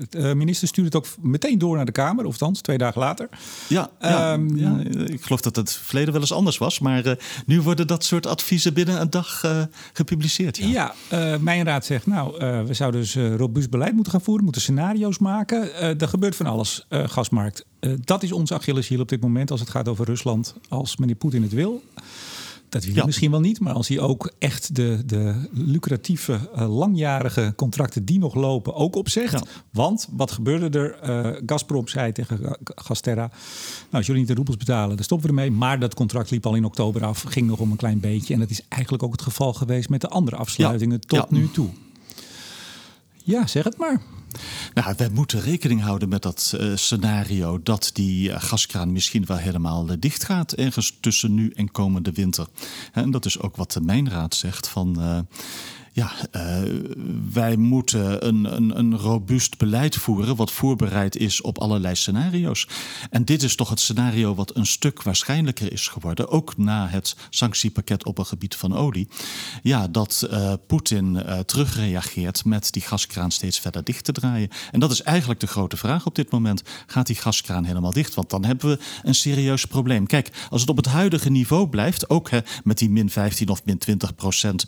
[0.08, 3.28] De minister stuurde het ook meteen door naar de Kamer, of althans twee dagen later.
[3.66, 6.78] Ja, ja, um, ja, ik geloof dat het verleden wel eens anders was.
[6.78, 7.12] Maar uh,
[7.46, 10.56] nu worden dat soort adviezen binnen een dag uh, gepubliceerd.
[10.56, 14.44] Ja, ja uh, Mijnraad zegt, nou, we zouden dus robuust beleid moeten gaan voeren.
[14.44, 15.74] moeten scenario's maken.
[16.00, 17.64] er gebeurt van alles, gasmarkt.
[18.04, 20.54] dat is onze Achilleshiel op dit moment als het gaat over Rusland.
[20.68, 21.82] Als meneer Poetin het wil.
[22.70, 26.76] Dat wil je misschien wel niet, maar als hij ook echt de, de lucratieve, uh,
[26.78, 29.42] langjarige contracten die nog lopen ook opzegt.
[29.72, 31.10] Want wat gebeurde er?
[31.26, 33.32] Uh, Gazprom zei tegen Gasterra, nou
[33.90, 35.50] als jullie niet de roepels betalen, dan stoppen we ermee.
[35.58, 38.34] Maar dat contract liep al in oktober af, ging nog om een klein beetje.
[38.34, 41.68] En dat is eigenlijk ook het geval geweest met de andere afsluitingen tot nu toe.
[43.30, 44.00] Ja, zeg het maar.
[44.74, 49.36] Nou, wij moeten rekening houden met dat uh, scenario dat die uh, gaskraan misschien wel
[49.36, 52.46] helemaal uh, dicht gaat ergens tussen nu en komende winter.
[52.92, 55.26] En dat is ook wat de Mijnraad zegt van
[56.00, 56.80] ja, uh,
[57.32, 62.68] wij moeten een, een, een robuust beleid voeren wat voorbereid is op allerlei scenario's.
[63.10, 67.16] En dit is toch het scenario wat een stuk waarschijnlijker is geworden, ook na het
[67.30, 69.08] sanctiepakket op het gebied van olie.
[69.62, 74.48] Ja, dat uh, Poetin uh, terugreageert met die gaskraan steeds verder dicht te draaien.
[74.70, 76.62] En dat is eigenlijk de grote vraag op dit moment.
[76.86, 78.14] Gaat die gaskraan helemaal dicht?
[78.14, 80.06] Want dan hebben we een serieus probleem.
[80.06, 83.64] Kijk, als het op het huidige niveau blijft, ook hè, met die min 15 of
[83.64, 84.64] min 20 procent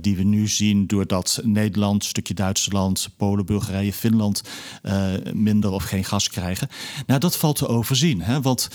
[0.00, 4.42] die we nu zien doordat Nederland, een stukje Duitsland, Polen, Bulgarije, Finland
[4.82, 6.68] uh, minder of geen gas krijgen.
[7.06, 8.22] Nou, dat valt te overzien.
[8.22, 8.40] Hè?
[8.40, 8.68] Want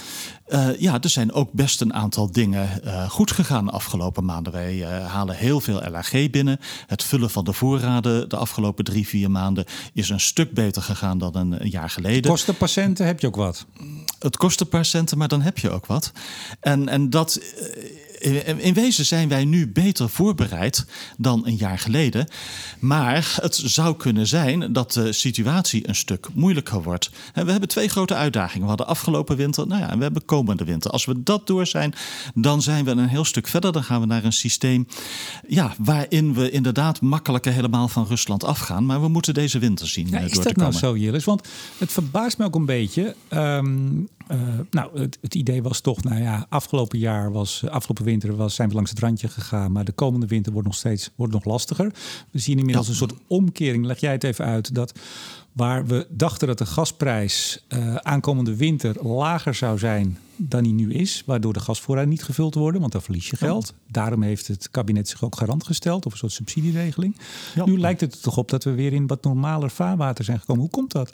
[0.48, 4.54] uh, ja, er zijn ook best een aantal dingen uh, goed gegaan de afgelopen maanden.
[4.54, 6.60] Wij halen heel veel LNG binnen.
[6.88, 11.18] Het vullen van de voorraden de afgelopen drie, vier maanden is een stuk beter gegaan
[11.18, 12.32] dan een, een jaar geleden.
[12.32, 13.66] Kosten patiënten heb je ook wat?
[14.20, 16.12] Het kost een paar centen, maar dan heb je ook wat.
[16.60, 17.40] En, en dat
[18.58, 20.86] in wezen zijn wij nu beter voorbereid
[21.18, 22.28] dan een jaar geleden.
[22.80, 27.12] Maar het zou kunnen zijn dat de situatie een stuk moeilijker wordt.
[27.34, 28.62] We hebben twee grote uitdagingen.
[28.62, 30.92] We hadden afgelopen winter, nou ja, en we hebben komende winter.
[30.92, 31.94] Als we dat door zijn,
[32.34, 33.72] dan zijn we een heel stuk verder.
[33.72, 34.88] Dan gaan we naar een systeem
[35.48, 38.86] ja, waarin we inderdaad makkelijker helemaal van Rusland afgaan.
[38.86, 40.08] Maar we moeten deze winter zien.
[40.08, 41.24] Ja, is dat nou zo, Jillis?
[41.24, 43.16] Want het verbaast me ook een beetje.
[43.30, 44.38] Um, uh,
[44.72, 48.70] nou, het, het, idee was toch, nou ja, afgelopen jaar was, afgelopen winter was, zijn
[48.70, 49.72] we langs het randje gegaan.
[49.72, 51.92] Maar de komende winter wordt nog steeds wordt nog lastiger.
[52.32, 53.86] We zien inmiddels een soort omkering.
[53.86, 55.00] Leg jij het even uit dat
[55.52, 60.94] waar we dachten dat de gasprijs uh, aankomende winter lager zou zijn dan die nu
[60.94, 63.74] is, waardoor de gasvoorraad niet gevuld worden, want dan verlies je geld.
[63.88, 67.18] Daarom heeft het kabinet zich ook garant gesteld of een soort subsidieregeling.
[67.66, 70.62] Nu lijkt het er toch op dat we weer in wat normaler vaarwater zijn gekomen.
[70.62, 71.14] Hoe komt dat?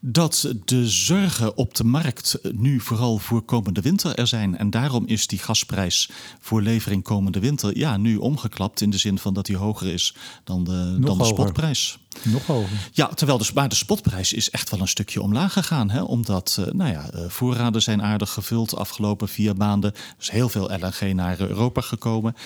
[0.00, 4.56] Dat de zorgen op de markt nu vooral voor komende winter er zijn.
[4.56, 8.80] En daarom is die gasprijs voor levering komende winter ja, nu omgeklapt.
[8.80, 11.98] In de zin van dat die hoger is dan de, dan de spotprijs.
[12.22, 12.88] Nog hoger.
[12.92, 15.90] Ja, terwijl de, maar de spotprijs is echt wel een stukje omlaag gegaan.
[15.90, 16.02] Hè?
[16.02, 19.92] Omdat uh, nou ja, uh, voorraden zijn aardig gevuld de afgelopen vier maanden.
[19.92, 22.36] Er is heel veel LNG naar Europa gekomen.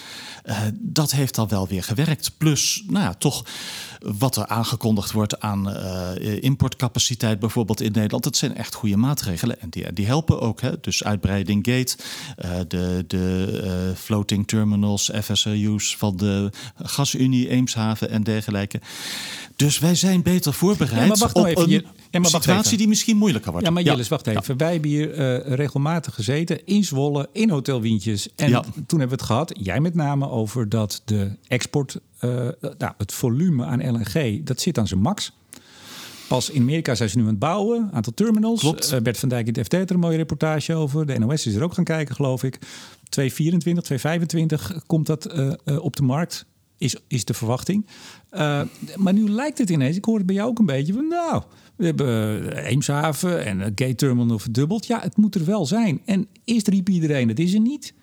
[0.46, 2.31] Uh, dat heeft dan wel weer gewerkt.
[2.38, 3.44] Plus, nou ja, toch
[3.98, 5.77] wat er aangekondigd wordt aan
[6.40, 8.24] importcapaciteit bijvoorbeeld in Nederland.
[8.24, 10.61] Dat zijn echt goede maatregelen en die, die helpen ook.
[10.61, 10.81] Hè?
[10.81, 11.96] Dus uitbreiding gate,
[12.68, 16.50] de, de floating terminals, FSRU's van de
[16.83, 18.81] Gasunie, Eemshaven en dergelijke
[19.57, 22.35] Dus wij zijn beter voorbereid Ja, maar wacht nou op even, een ja, maar wacht
[22.35, 22.79] situatie even.
[22.79, 23.67] die misschien moeilijker wordt.
[23.67, 24.57] Ja, maar Jillis, wacht even.
[24.57, 28.29] Wij hebben hier eh, regelmatig gezeten in Zwolle, in Hotel Wientjes.
[28.37, 28.61] En Ja.
[28.61, 32.31] toen hebben we het gehad, jij met name, over dat de export, eh,
[32.79, 35.33] nou, het volume aan LNG, dat zit aan zijn max.
[36.29, 38.61] Pas in Amerika zijn ze nu aan het bouwen, aantal terminals.
[38.61, 38.93] Klopt.
[38.93, 41.07] Eh, Bert van Dijk in het FT er een mooie reportage over.
[41.07, 42.59] De NOS is er ook gaan kijken, geloof ik.
[43.09, 45.33] 224, 225 komt dat
[45.81, 46.45] op de markt,
[46.85, 47.87] is, is de verwachting.
[48.31, 48.62] Eh,
[48.97, 51.42] maar nu lijkt het ineens, ik hoor het bij jou ook een beetje van, nou,
[51.77, 54.87] we hebben eh, Eemshaven en een gate terminal verdubbeld.
[54.87, 56.01] Ja, het moet er wel zijn.
[56.05, 57.94] En eerst riep iedereen, het is er niet.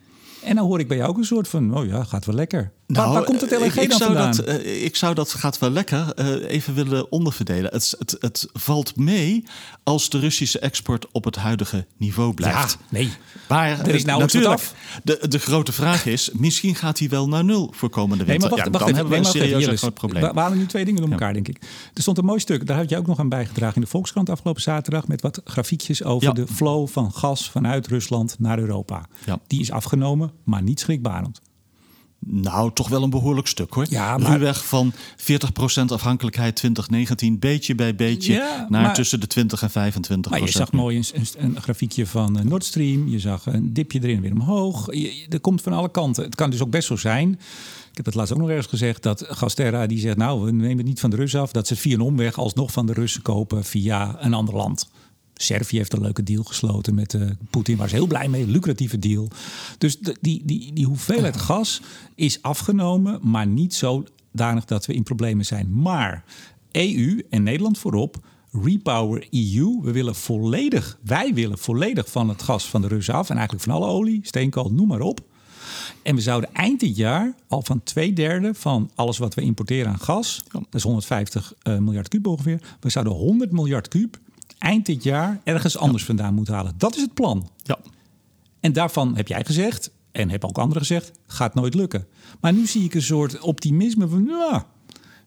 [0.44, 2.72] En dan hoor ik bij jou ook een soort van, oh ja, gaat wel lekker.
[2.93, 4.32] Waar, waar komt het LNG Nou, ik, dan zou vandaan?
[4.36, 7.71] Dat, eh, ik zou dat gaat wel lekker eh, even willen onderverdelen.
[7.71, 9.43] Het, het, het valt mee
[9.84, 12.71] als de Russische export op het huidige niveau blijft.
[12.80, 13.10] ja, nee.
[13.47, 14.62] Maar Er is wat natuurlijk,
[15.04, 18.49] de, de grote vraag is, misschien gaat hij wel naar nul voor komende Nee, winter.
[18.49, 20.34] maar wacht, ja, dan hebben we Nee, een maar even, serieus groot probleem.
[20.34, 21.58] We halen nu twee dingen door elkaar, denk ik.
[21.93, 24.30] Er stond een mooi stuk, daar had jij ook nog aan bijgedragen in de Volkskrant
[24.30, 25.08] afgelopen zaterdag...
[25.08, 26.34] met wat grafiekjes over Ja.
[26.34, 29.06] de flow van gas vanuit Rusland naar Europa.
[29.47, 31.41] Die is afgenomen, maar niet schrikbarend.
[32.25, 33.86] Nou, toch wel een behoorlijk stuk hoor.
[33.89, 39.27] Ja, maar- Ruwweg van 40% afhankelijkheid 2019, beetje bij beetje, Ja, naar maar- tussen de
[39.27, 41.05] 20 en 25 Maar je zag mooi een,
[41.38, 43.07] een, een grafiekje van eh, Nord Stream.
[43.07, 44.93] Je zag een dipje erin weer omhoog.
[44.93, 46.23] Je- er komt van alle kanten.
[46.23, 47.31] Het kan dus ook best zo zijn.
[47.91, 50.17] Ik heb het laatst ook nog ergens gezegd dat Gasterra die zegt...
[50.17, 51.51] nou, we nemen het niet van de Russen af.
[51.51, 54.89] Dat ze via een omweg alsnog van de Russen kopen via een ander land.
[55.41, 57.77] Servië heeft een leuke deal gesloten met eh, Poetin.
[57.77, 58.47] Waar ze heel blij mee.
[58.47, 59.27] Lucratieve deal.
[59.77, 61.82] Dus de- die, die, die hoeveelheid gas
[62.15, 65.82] is afgenomen, maar niet zodanig dat we in problemen zijn.
[65.82, 66.23] Maar
[66.71, 68.17] EU en Nederland voorop
[68.63, 69.80] Repower EU.
[69.82, 73.30] We willen volledig, wij willen volledig van het gas van de Russen af.
[73.30, 75.19] En eigenlijk van alle olie, steenkool, noem maar op.
[76.04, 79.91] En we zouden eind dit jaar al van twee derde van alles wat we importeren
[79.91, 84.19] aan gas, dat is 150 eh, miljard kuub ongeveer, we zouden 100 miljard kuub
[84.58, 86.74] eind dit jaar ergens anders vandaan moeten halen.
[86.78, 87.50] Dat is het plan.
[87.64, 87.78] Ja.
[88.60, 92.08] En daarvan heb jij gezegd, en hebben ook anderen gezegd, gaat nooit lukken.
[92.42, 94.66] Maar nu zie ik een soort optimisme van, ja,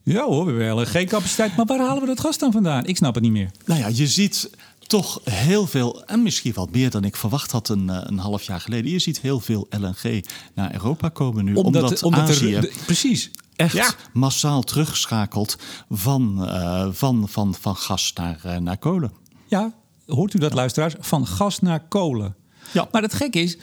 [0.03, 2.87] ja hoor, we hebben geen capaciteit, maar waar halen we dat gas dan vandaan?
[2.87, 3.51] Ik snap het niet meer.
[3.67, 4.51] Nou ja, je ziet
[4.87, 8.43] toch heel veel, en misschien wel meer dan ik verwacht had een, eh, een half
[8.43, 8.91] jaar geleden.
[8.91, 11.55] Je ziet heel veel LNG naar Europa komen nu.
[11.55, 13.31] Omdat, de- Azië de- precies.
[13.57, 13.91] Echt Ja.
[14.13, 15.57] massaal terugschakelt
[15.91, 19.13] van, eh, van, van, van gas naar, eh, naar kolen.
[19.47, 19.73] Ja,
[20.07, 20.95] hoort u dat, luisteraars?
[20.99, 22.37] Van gas naar kolen.
[22.73, 22.89] Ja.
[22.93, 23.59] Maar het gek is,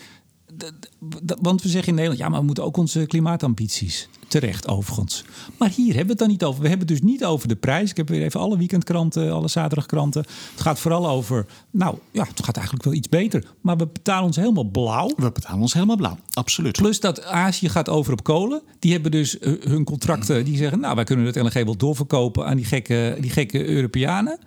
[1.41, 4.09] want we zeggen in Nederland, ja, maar we moeten ook onze klimaatambities.
[4.27, 5.23] Terecht, overigens.
[5.57, 6.61] Maar hier hebben we het dan niet over.
[6.61, 7.89] We hebben het dus niet over de prijs.
[7.89, 10.21] Ik heb weer even alle weekendkranten, alle zaterdagkranten.
[10.51, 13.43] Het gaat vooral over, nou ja, het gaat eigenlijk wel iets beter.
[13.61, 15.11] Maar we betalen ons helemaal blauw.
[15.15, 16.77] We betalen ons helemaal blauw, absoluut.
[16.77, 18.61] Plus dat Azië gaat over op kolen.
[18.79, 20.45] Die hebben dus eh, hun contracten.
[20.45, 24.39] Die zeggen, nou, wij kunnen het LNG wel doorverkopen aan die gekke, die gekke Europeanen.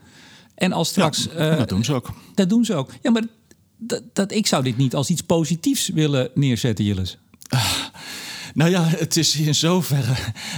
[0.54, 1.24] En als straks...
[1.24, 2.10] Ja, eh, dat doen ze ook.
[2.34, 2.90] dat doen ze ook.
[3.02, 3.22] Ja, maar
[3.86, 7.18] dat, dat, ik zou dit niet als iets positiefs willen neerzetten, Jillis.
[8.54, 10.14] Nou ja, het is in zoverre.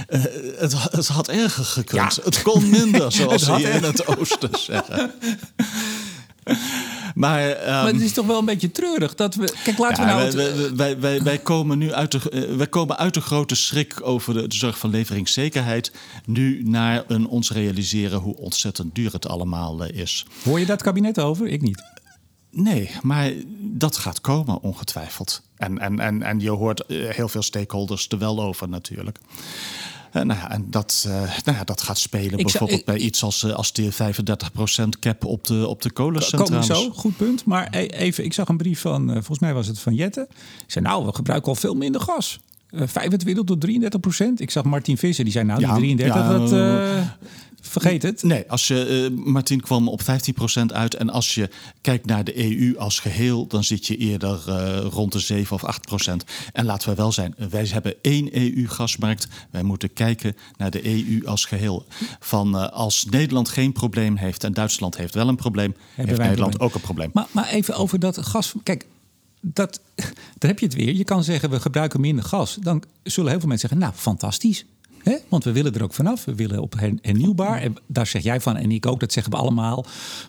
[0.07, 0.21] eh,
[0.57, 2.15] het, het had erger gekund.
[2.15, 2.23] Ja.
[2.23, 5.11] Het kon minder, zoals ze hier in het oosten zeggen.
[7.15, 9.53] Maar, ehm, maar het is toch wel een beetje treurig dat we.
[9.63, 10.35] Kijk, laten ja, we nou.
[10.35, 13.21] wij, het- wij, wij, wij, wij komen nu uit de, eh, wij komen uit de
[13.21, 15.91] grote schrik over de, de zorg van leveringszekerheid.
[16.25, 20.25] Nu naar een ons realiseren hoe ontzettend duur het allemaal eh, is.
[20.43, 21.47] Hoor je dat kabinet over?
[21.47, 21.83] Ik niet.
[22.63, 25.41] Nee, maar dat gaat komen, ongetwijfeld.
[25.57, 29.17] En, en, en, en je hoort eh, heel veel stakeholders er wel over natuurlijk.
[30.11, 31.13] Eh, nou ja, en dat, eh,
[31.45, 34.99] nou ja, dat gaat spelen Ik zou- bijvoorbeeld ik- bij iets als, als de 35%
[34.99, 36.65] cap op de, op de kolencentrales.
[36.67, 37.45] zo, goed punt.
[37.45, 40.27] Maar e- even, ik zag een brief van, volgens mij was het van Jette.
[40.67, 42.39] Zei, nou, we gebruiken al veel minder gas.
[42.69, 44.39] Eh 25 tot 33 procent.
[44.41, 46.51] Ik zag Martin Visser, die zei, nou, Ja, die 33, ja, dat,
[47.67, 48.23] vergeet het.
[48.23, 50.93] Nee, als je, eh, Martin kwam op 15% uit.
[50.93, 51.49] En als je
[51.81, 55.63] kijkt naar de EU als geheel, dan zit je eerder eh, rond de 7 of
[55.63, 56.23] 8%.
[56.53, 59.27] En laten we wel zijn, wij hebben één EU-gasmarkt.
[59.51, 61.85] Wij moeten kijken naar de EU als geheel.
[62.19, 66.17] Van eh, als Nederland geen probleem heeft en Duitsland heeft wel een probleem, heeft wij
[66.17, 66.69] een Nederland probleem.
[66.69, 67.09] ook een probleem.
[67.13, 68.53] Maar, maar even over dat gas.
[68.63, 68.85] Kijk,
[69.41, 69.81] dat,
[70.37, 70.93] daar heb je het weer.
[70.93, 72.57] Je kan zeggen, we gebruiken minder gas.
[72.61, 74.65] Dan zullen heel veel mensen zeggen, nou, fantastisch.
[75.07, 75.17] Hè?
[75.29, 76.25] Want we willen er ook vanaf.
[76.25, 77.61] We willen op her- hernieuwbaar.
[77.61, 79.85] En daar zeg jij van, en ik ook, dat zeggen we allemaal.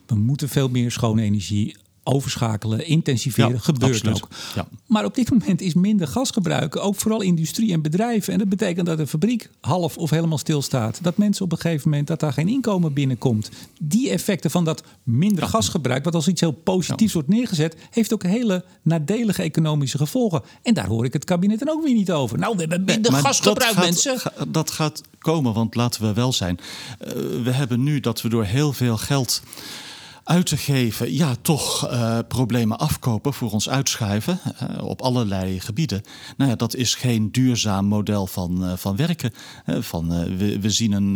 [0.06, 1.76] We moeten veel meer schone energie
[2.08, 4.16] overschakelen, intensiveren, Ja, gebeurt absoluut.
[4.22, 4.28] ook.
[4.54, 4.68] Ja.
[4.86, 8.32] Maar op dit moment is minder gasgebruik, ook vooral industrie en bedrijven.
[8.32, 10.98] En dat betekent dat een fabriek half of helemaal stilstaat.
[11.02, 13.50] Dat mensen op een gegeven moment, dat daar geen inkomen binnenkomt.
[13.80, 18.22] Die effecten van dat minder gasgebruik, wat als iets heel positiefs wordt neergezet, heeft ook
[18.22, 20.42] hele nadelige economische gevolgen.
[20.62, 22.38] En daar hoor ik het kabinet dan ook weer niet over.
[22.38, 24.18] Nou, we hebben minder gasgebruik, dat gaat, mensen.
[24.18, 26.58] ga- dat gaat komen, want laten we wel zijn.
[26.98, 29.42] eh, we hebben nu dat we door heel veel geld
[30.28, 36.02] uit te geven, ja, toch eh, problemen afkopen voor ons uitschuiven eh, op allerlei gebieden.
[36.36, 39.32] Nou ja, dat is geen duurzaam model van, eh, van werken.
[39.66, 41.14] Van, we, we, zien een,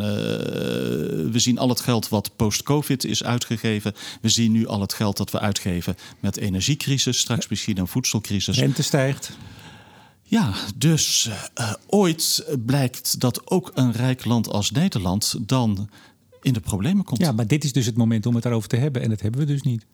[1.33, 3.95] we zien al het geld wat post-COVID is uitgegeven.
[4.21, 8.59] We zien nu al het geld dat we uitgeven met energiecrisis, straks misschien een voedselcrisis.
[8.59, 9.37] Rente stijgt.
[10.23, 11.31] Ja, dus
[11.87, 15.89] ooit blijkt dat ook een rijk land als Nederland dan
[16.43, 17.21] in de problemen komt.
[17.21, 19.03] Ja, maar dit is dus het moment om het daarover te hebben.
[19.03, 19.87] En dat hebben we dus niet.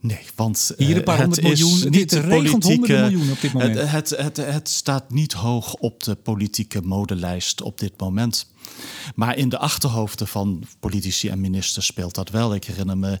[0.00, 1.80] Nee, want Hier een eh, paar het honderd is miljoen.
[1.82, 3.78] niet Dit de regent honderden miljoenen op dit moment.
[3.78, 8.51] Het, het, het, het staat niet hoog op de politieke modelijst op dit moment.
[9.14, 12.54] Maar in de achterhoofden van politici en ministers speelt dat wel.
[12.54, 13.18] Ik herinner me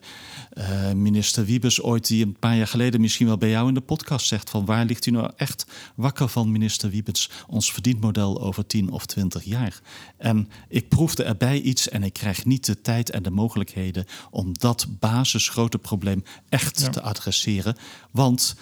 [0.50, 3.80] eh, minister Wiebes ooit, die een paar jaar geleden misschien wel bij jou in de
[3.80, 7.30] podcast zegt: van waar ligt u nou echt wakker van, minister Wiebes?
[7.46, 9.80] Ons verdienmodel over 10 of 20 jaar.
[10.16, 14.58] En ik proefde erbij iets en ik krijg niet de tijd en de mogelijkheden om
[14.58, 17.76] dat basisgrote probleem echt te adresseren.
[18.10, 18.56] Want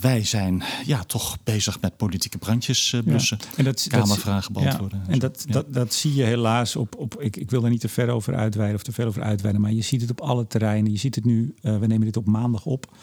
[0.00, 3.38] wij zijn ja, toch bezig met politieke brandjes uh, blussen.
[3.56, 5.02] En dat, Kamervragen beantwoorden.
[5.06, 5.52] Ja, en dat, Ja.
[5.52, 6.96] dat, dat zie je helaas op.
[6.96, 9.62] op ik, ik wil er niet te ver over uitweiden of te veel over uitweiden.
[9.62, 10.92] Maar je ziet het op alle terreinen.
[10.92, 11.54] Je ziet het nu.
[11.62, 12.96] eh, we nemen dit op maandag op.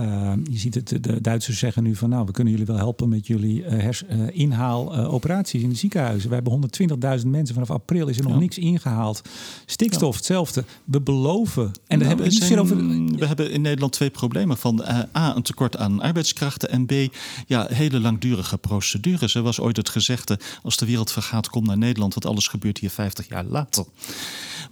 [0.00, 3.08] Uh, je ziet het, de Duitsers zeggen nu van nou, we kunnen jullie wel helpen
[3.08, 6.28] met jullie uh, hers, uh, inhaaloperaties in de ziekenhuizen.
[6.28, 6.70] We hebben
[7.20, 8.38] 120.000 mensen vanaf april is er nog Ja.
[8.38, 9.22] niks ingehaald.
[9.66, 10.64] Stikstof, hetzelfde.
[10.84, 11.62] We beloven.
[11.64, 12.76] En Nou, daar hebben we zijn- over.
[13.18, 14.56] we hebben in Nederland twee problemen.
[14.56, 16.70] Van eh, A, een tekort aan arbeidskrachten.
[16.70, 16.92] En B,
[17.46, 19.34] ja, hele langdurige procedures.
[19.34, 22.14] Er was ooit het gezegde, als de wereld vergaat, kom naar Nederland.
[22.14, 23.84] Want alles gebeurt hier 50 jaar later.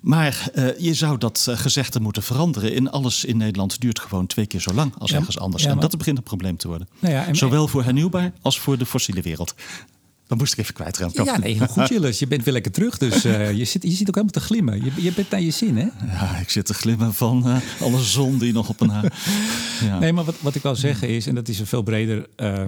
[0.01, 2.75] Maar eh, je zou dat eh, gezegde moeten veranderen.
[2.75, 5.63] In alles in Nederland duurt gewoon twee keer zo lang als ergens anders.
[5.63, 6.89] ja, en dat begint een probleem te worden.
[6.99, 9.55] Nou ja, en- Zowel voor hernieuwbaar als voor de fossiele wereld.
[10.27, 11.25] Dat moest ik even kwijt, Remco.
[11.25, 12.19] Ja, nee, heel goed.
[12.19, 12.99] Je bent weer lekker terug.
[12.99, 14.85] Dus eh, je, zit, je zit ook helemaal te glimmen.
[14.85, 15.87] Je, je bent naar je zin, hè?
[16.07, 19.13] Ja, ik zit te glimmen van eh, alle zon die nog op een haar.
[19.85, 19.99] Ja.
[19.99, 22.65] Nee, maar wat, wat ik wil zeggen is, en dat is een veel breder eh,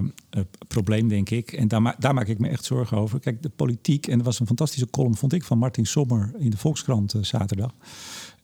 [0.67, 1.51] probleem, denk ik.
[1.51, 3.19] En daar, ma- daar maak ik me echt zorgen over.
[3.19, 6.49] Kijk, de politiek, en er was een fantastische column, vond ik, van Martin Sommer in
[6.49, 7.71] de Volkskrant zaterdag.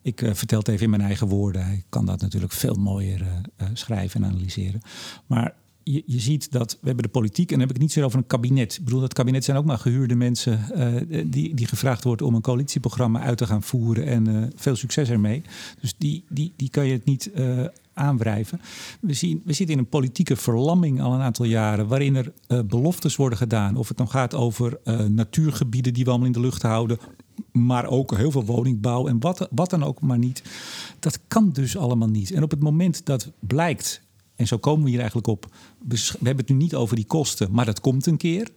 [0.05, 1.65] Ik eh, vertel het even in mijn eigen woorden.
[1.65, 4.81] Hij kan dat natuurlijk veel mooier eh, eh, schrijven en analyseren.
[5.25, 8.05] Maar je, je ziet dat we hebben de politiek, en dan heb ik niet zozeer
[8.05, 8.75] over een kabinet.
[8.75, 10.59] Ik bedoel, dat kabinet zijn ook maar gehuurde mensen
[11.29, 14.05] die, die gevraagd wordt om een coalitieprogramma uit te gaan voeren.
[14.05, 15.41] En veel succes ermee.
[15.81, 17.31] Dus die, die, die kan je het niet
[17.93, 18.61] aanwrijven.
[18.99, 22.33] We, zien, we zitten in een politieke verlamming al een aantal jaren, waarin er
[22.67, 23.75] beloftes worden gedaan.
[23.75, 26.97] Of het dan gaat over natuurgebieden die we allemaal in de lucht houden.
[27.51, 30.43] Maar ook heel veel woningbouw en wat, wat dan ook maar niet.
[30.99, 32.31] Dat kan dus allemaal niet.
[32.31, 34.01] En op het moment dat blijkt,
[34.35, 35.45] en zo komen we hier eigenlijk op.
[35.87, 38.51] We hebben het nu niet over die kosten, maar dat komt een keer.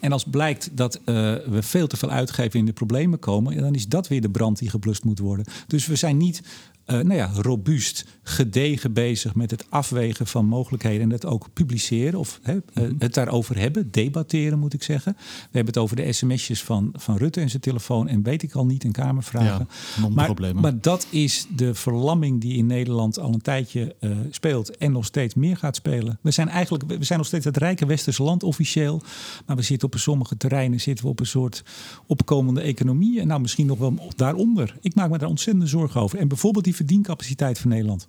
[0.00, 1.04] En als blijkt dat eh,
[1.46, 4.30] we veel te veel uitgeven en in de problemen komen, dan is dat weer de
[4.30, 5.46] brand die geblust moet worden.
[5.66, 6.42] Dus we zijn niet
[6.88, 12.18] eh, nou ja, robuust, gedegen bezig met het afwegen van mogelijkheden en het ook publiceren
[12.18, 15.12] of hè, eh, het daarover hebben, debatteren moet ik zeggen.
[15.16, 18.54] We hebben het over de sms'jes van, van Rutte en zijn telefoon en weet ik
[18.54, 19.68] al niet en kamervragen.
[20.00, 24.76] Ja, maar, maar dat is de verlamming die in Nederland al een tijdje eh, speelt
[24.76, 26.18] en nog steeds meer gaat spelen.
[26.22, 29.02] We zijn eigenlijk we zijn nog steeds het rijke westerse land officieel,
[29.46, 31.62] maar we zitten op sommige terreinen zitten we op een soort
[32.06, 34.76] opkomende economie en nou misschien nog wel daaronder.
[34.80, 36.18] Ik maak me daar ontzettend zorgen over.
[36.18, 38.06] En bijvoorbeeld die verdiencapaciteit van Nederland.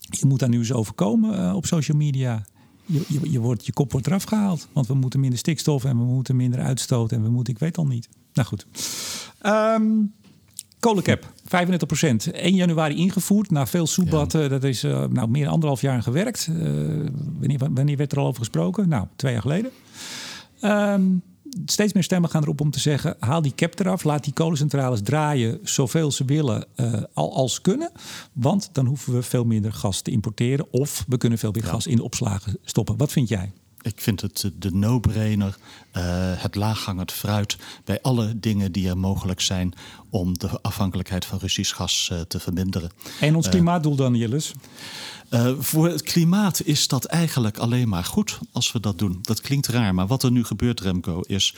[0.00, 2.44] Je moet daar nu eens over komen eh, op social media.
[2.86, 4.68] Je, je, je, wordt, je kop wordt eraf gehaald.
[4.72, 7.12] Want we moeten minder stikstof en we moeten minder uitstoot.
[7.12, 8.08] En we moeten, ik weet al niet.
[8.32, 8.66] Nou goed.
[9.38, 9.92] Ehm
[10.80, 13.50] kolencap, 35% 1 januari ingevoerd.
[13.50, 14.50] Na veel soebatten.
[14.50, 16.48] Dat is eh, nou, meer dan anderhalf jaar gewerkt.
[16.48, 16.54] Eh,
[17.38, 18.88] wanneer, wanneer werd er al over gesproken?
[18.88, 19.70] Nou, twee jaar geleden.
[20.60, 21.02] Ehm,
[21.64, 25.02] steeds meer stemmen gaan erop om te zeggen: haal die cap eraf, laat die kolencentrales
[25.02, 27.90] draaien zoveel ze willen eh, al als kunnen.
[28.32, 30.72] Want dan hoeven we veel minder gas te importeren.
[30.72, 32.96] Of we kunnen veel meer gas in de opslagen stoppen.
[32.96, 33.52] Wat vind jij?
[33.82, 35.56] Ik vind het de no-brainer,
[35.90, 36.02] eh,
[36.36, 39.72] het laaghangend fruit bij alle dingen die er mogelijk zijn
[40.10, 42.90] om de afhankelijkheid van Russisch gas eh, te verminderen.
[43.20, 44.52] En ons klimaatdoel dan, Jilles?
[45.30, 49.18] Uh, voor het klimaat is dat eigenlijk alleen maar goed als we dat doen.
[49.22, 51.54] Dat klinkt raar, maar wat er nu gebeurt, Remco, is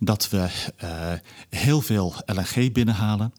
[0.00, 0.48] dat we
[0.84, 1.12] uh,
[1.48, 3.32] heel veel LNG binnenhalen.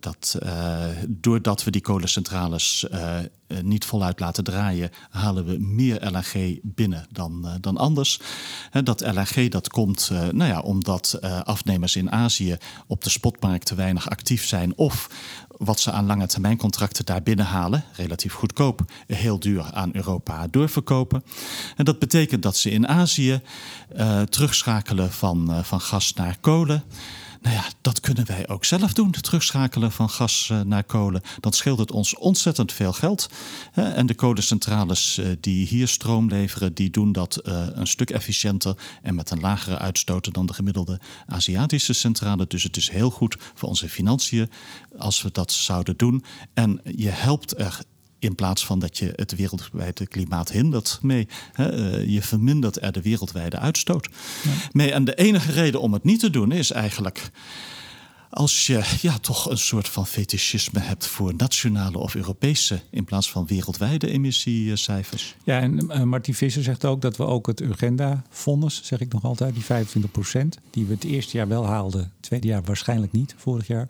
[0.00, 2.86] dat, uh, doordat we die kolencentrales
[3.62, 8.20] niet voluit laten draaien, halen we meer LNG binnen dan, dan anders.
[8.84, 14.10] dat LNG dat komt nou ja, omdat afnemers in Azië op de spotmarkt te weinig
[14.10, 15.08] actief zijn of
[15.64, 21.24] wat ze aan lange termijn contracten daar binnenhalen, relatief goedkoop, heel duur aan Europa doorverkopen.
[21.76, 23.40] En dat betekent dat ze in Azië
[23.96, 26.82] uh, terugschakelen van, uh, van gas naar kolen.
[27.42, 31.22] Nou ja, dat kunnen wij ook zelf doen, terugschakelen van gas uh, naar kolen.
[31.40, 33.28] Dat scheelt het ons ontzettend veel geld.
[33.72, 38.76] en de kolencentrales uh, die hier stroom leveren, die doen dat uh, een stuk efficiënter
[39.02, 42.46] en met een lagere uitstoot dan de gemiddelde Aziatische centrale.
[42.46, 44.50] Dus het is heel goed voor onze financiën
[44.98, 46.24] als we dat zouden doen.
[46.54, 47.80] En je helpt er
[48.22, 51.28] in plaats van dat je het wereldwijde klimaat hindert mee.
[51.52, 54.08] Hè, uh, je vermindert er de wereldwijde uitstoot
[54.42, 54.50] ja.
[54.72, 54.92] mee.
[54.92, 57.30] En de enige reden om het niet te doen is eigenlijk
[58.32, 63.30] als je ja, toch een soort van fetischisme hebt voor nationale of Europese in plaats
[63.30, 65.36] van wereldwijde emissiecijfers.
[65.44, 69.24] Ja, en uh, Martin Visser zegt ook dat we ook het Urgenda-fonds, zeg ik nog
[69.24, 73.12] altijd, die 25 procent, die we het eerste jaar wel haalden, het tweede jaar waarschijnlijk
[73.12, 73.88] niet, vorig jaar.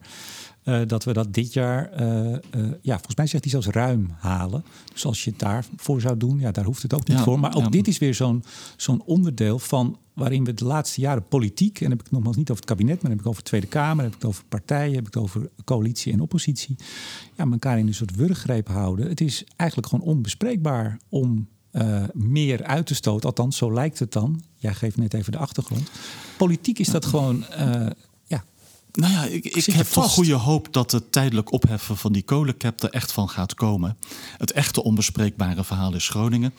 [0.65, 2.39] Uh, dat we dat dit jaar, uh, uh,
[2.83, 4.65] ja, volgens mij zegt hij zelfs ruim halen.
[4.93, 7.41] Dus als je het daarvoor zou doen, ja, daar hoeft het ook niet ja, voor.
[7.41, 7.69] Maar ook ja.
[7.69, 8.45] dit is weer zo'n
[8.77, 12.37] zo'n onderdeel van waarin we de laatste jaren politiek, en dan heb ik het nogmaals
[12.37, 14.15] niet over het kabinet, maar dan heb ik het over de Tweede Kamer, dan heb
[14.15, 16.77] ik het over partijen, heb ik het over coalitie en oppositie,
[17.37, 19.09] ja, elkaar in een soort wurggreep houden.
[19.09, 23.29] Het is eigenlijk gewoon onbespreekbaar om uh, meer uit te stoten.
[23.29, 24.43] Althans, zo lijkt het dan.
[24.55, 25.91] Jij geeft net even de achtergrond.
[26.37, 27.45] Politiek is dat gewoon.
[27.59, 27.87] Uh,
[28.93, 32.83] nou ja, ik, ik heb toch goede hoop dat het tijdelijk opheffen van die kolencap
[32.83, 33.97] er echt van gaat komen.
[34.39, 36.55] Het echte onbespreekbare verhaal is Groningen.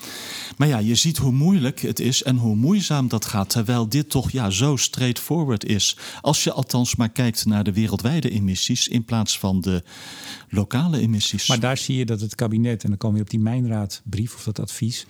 [0.57, 3.49] Maar ja, je ziet hoe moeilijk het is en hoe moeizaam dat gaat.
[3.49, 5.97] Terwijl dit toch ja, zo straightforward is.
[6.21, 9.83] Als je althans maar kijkt naar de wereldwijde emissies in plaats van de
[10.49, 11.47] lokale emissies.
[11.47, 14.43] Maar daar zie je dat het kabinet, en dan komen we op die mijnraadbrief of
[14.43, 15.05] dat advies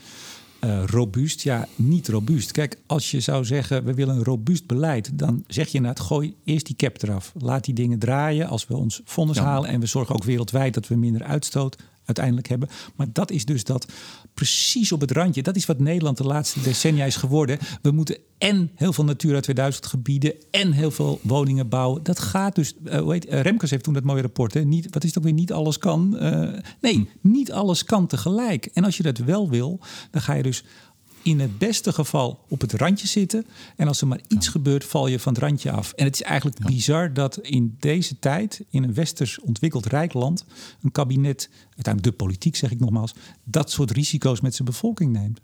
[0.64, 2.52] uh, robuust, ja, niet robuust.
[2.52, 6.36] Kijk, als je zou zeggen, we willen een robuust beleid, dan zeg je inderdaad, gooi
[6.44, 7.34] eerst die cap eraf.
[7.40, 9.44] Laat die dingen draaien als we ons vonnis ja.
[9.44, 12.70] halen en we zorgen ook wereldwijd dat we minder uitstoot uiteindelijk hebben.
[12.96, 13.86] Maar dat is dus dat
[14.34, 15.44] precies op het randje.
[15.44, 17.60] Dat is wat Nederland de laatste decennia is geworden.
[17.82, 22.04] We moeten en heel veel Natura 2000 gebieden en heel veel woningen bouwen.
[22.04, 22.74] Dat gaat dus.
[22.84, 24.54] Uh, hoe heet, uh, Remkes heeft toen dat mooie rapport.
[24.54, 24.64] Hè?
[24.64, 25.34] Niet, wat is het ook weer?
[25.34, 26.18] Niet alles kan.
[26.22, 26.50] Uh,
[26.82, 28.66] nee, niet alles kan tegelijk.
[28.66, 29.80] En als je dat wel wil,
[30.12, 30.64] dan ga je dus
[31.24, 33.46] in het beste geval op het randje zitten.
[33.76, 34.52] En als er maar iets ja.
[34.52, 35.92] gebeurt, val je van het randje af.
[35.92, 36.66] En het is eigenlijk ja.
[36.66, 40.46] bizar dat in deze tijd, in een westers ontwikkeld rijk land,
[40.82, 43.14] een kabinet, uiteindelijk de politiek zeg ik nogmaals,
[43.44, 45.40] dat soort risico's met zijn bevolking neemt.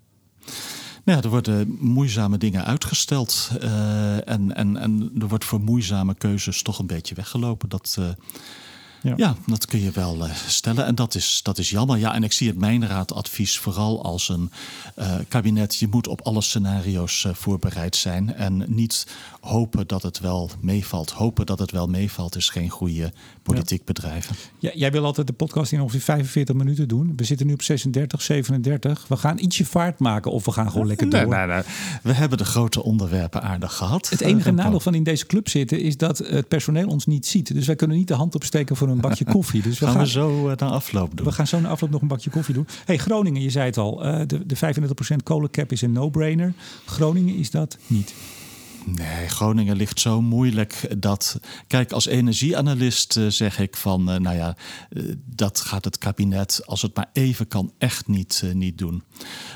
[1.04, 3.52] Nou ja, er worden moeizame dingen uitgesteld.
[3.64, 7.70] Uh, en, en, en er wordt voor moeizame keuzes toch een beetje weggelopen.
[7.70, 7.96] Dat.
[8.00, 8.10] Uh,
[9.02, 9.14] ja.
[9.18, 9.36] ja.
[9.46, 10.86] dat kun je wel uh, stellen.
[10.86, 11.98] En dat is, dat is jammer.
[11.98, 14.52] Ja, en ik zie het mijnraadadvies vooral als een
[15.00, 15.76] uh, kabinet.
[15.76, 18.36] Je moet op alle scenario's uh, voorbereid zijn.
[18.36, 19.08] En niet
[19.42, 21.12] hopen dat het wel meevalt.
[21.12, 23.12] Hopen dat het wel meevalt is geen goede
[23.44, 23.86] politiek ja.
[23.86, 24.36] bedrijven.
[24.60, 27.14] Ja, jij wil altijd de podcast in ongeveer 45 minuten doen.
[27.16, 29.06] We zitten nu op 36, 37.
[29.08, 31.28] We gaan ietsje vaart maken of we gaan gewoon lekker door.
[31.28, 31.64] Nee, nee, nee.
[32.04, 34.10] We hebben de grote onderwerpen aardig gehad.
[34.10, 37.54] Het enige nadeel van in deze club zitten is dat het personeel ons niet ziet.
[37.54, 39.62] Dus wij kunnen niet de hand opsteken voor een bakje koffie.
[39.62, 41.26] Dus we gaan, gaan we zo uh, naar afloop doen.
[41.26, 42.68] We gaan zo naar afloop nog een bakje koffie doen.
[42.86, 44.06] hey, Groningen, je zei het al.
[44.06, 44.60] Uh, de, de 35%
[45.24, 46.54] kolencap is een no-brainer.
[46.86, 48.14] Groningen is dat niet.
[48.86, 51.40] Nee, Groningen ligt zo moeilijk dat.
[51.68, 54.10] Kijk, als energieanalist uh, zeg ik van.
[54.10, 54.56] Uh, nou ja,
[54.90, 59.04] uh, dat gaat het kabinet, als het maar even kan, echt niet, niet doen.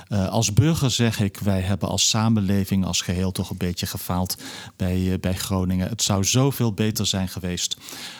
[0.07, 4.38] als burger zeg ik, wij hebben als samenleving, als geheel toch een beetje gefaald
[4.76, 5.89] bij, bij Groningen.
[5.89, 7.78] Het zou zoveel beter zijn geweest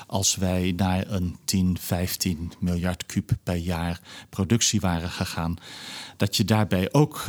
[0.08, 4.00] als wij naar een 10, 15 miljard kuub per jaar
[4.30, 5.56] productie waren gegaan.
[6.18, 7.26] Dat je daarbij ook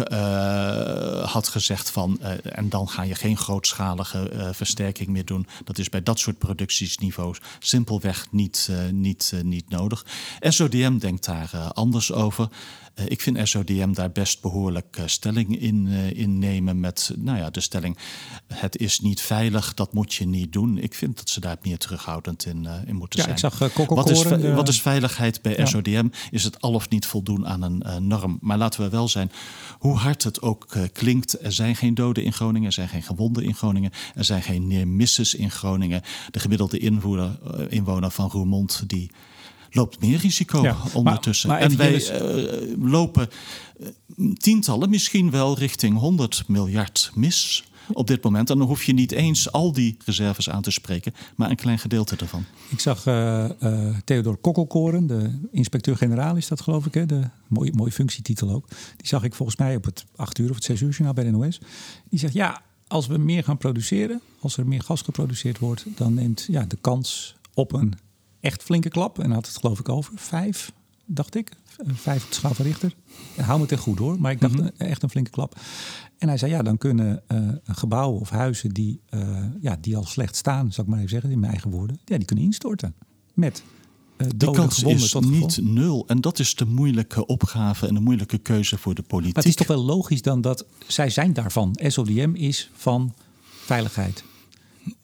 [1.25, 3.37] had gezegd van, en dan ga je geen
[3.79, 5.47] uh, versterking meer doen.
[5.65, 10.07] Dat is bij dat soort productiesniveaus simpelweg niet, niet, niet nodig.
[10.41, 12.49] SODM denkt daar anders over.
[12.95, 17.39] Uh, ik vind SODM daar best behoorlijk uh, stelling in, uh, in nemen met nou
[17.39, 17.99] ja, de stelling:
[18.47, 20.79] het is niet veilig, dat moet je niet doen.
[20.79, 23.53] Ik vind dat ze daar meer terughoudend in, in moeten ja, zijn.
[23.53, 24.23] Ik zag, wat, is,
[24.55, 25.67] wat is veiligheid bij ja.
[25.67, 26.09] SODM?
[26.31, 28.39] Is het al of niet voldoen aan een norm?
[28.41, 29.31] Maar laten we wel zijn,
[29.79, 33.45] hoe hard het ook klinkt, er zijn geen doden in Groningen, er zijn geen gewonden
[33.45, 36.03] in Groningen, er zijn geen neer misses in Groningen.
[36.31, 37.39] De gemiddelde inwoner,
[37.73, 39.11] inwoner van Roermond die
[39.75, 41.49] loopt meer risico Ja, ondertussen.
[41.49, 43.29] maar- maar en wij eh, lopen
[43.81, 43.87] eh,
[44.35, 48.51] tientallen, misschien wel richting 100 miljard mis op dit moment.
[48.51, 51.79] En dan hoef je niet eens al die reserves aan te spreken, maar een klein
[51.79, 52.45] gedeelte ervan.
[52.69, 56.95] Ik zag eh eh Theodor Kokkelkoren, de inspecteur-generaal is dat geloof ik.
[56.95, 57.07] Hè?
[57.07, 58.69] De, mooie, mooie functietitel ook.
[58.97, 61.25] Die zag ik volgens mij op het 8 uur of het 6 uur journaal bij
[61.25, 61.61] de NOS.
[62.11, 66.15] Die zegt ja, als we meer gaan produceren, als er meer gas geproduceerd wordt, dan
[66.15, 67.95] neemt ja, de kans op een
[68.45, 69.19] echt flinke klap.
[69.19, 70.73] En had het geloof ik over vijf,
[71.05, 71.51] dacht ik.
[71.95, 72.95] Vijf op de schaal van Richter.
[73.37, 75.61] Hou me ten goed hoor, maar ik dacht eh, echt een flinke klap.
[76.19, 80.05] En hij zei ja, dan kunnen eh, gebouwen of huizen die, eh, ja, die al
[80.05, 82.95] slecht staan, zal ik maar even zeggen, in mijn eigen woorden, ja, die kunnen instorten.
[83.35, 83.63] Met
[84.17, 86.05] Die doden, kans is tot niet nul.
[86.07, 89.35] En dat is de moeilijke opgave en de moeilijke keuze voor de politiek.
[89.35, 91.79] Maar het is toch wel logisch dan dat zij zijn daarvan.
[91.83, 94.25] SODM is van veiligheid.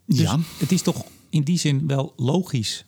[0.07, 2.85] Dus ja, het is toch in die zin wel logisch.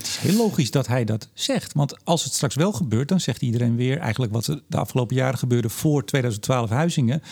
[0.00, 1.72] Het is heel logisch dat hij dat zegt.
[1.72, 5.16] Want als het straks wel gebeurt, dan zegt iedereen weer eigenlijk wat er de afgelopen
[5.16, 7.22] jaren gebeurde voor 2012 Huizingen.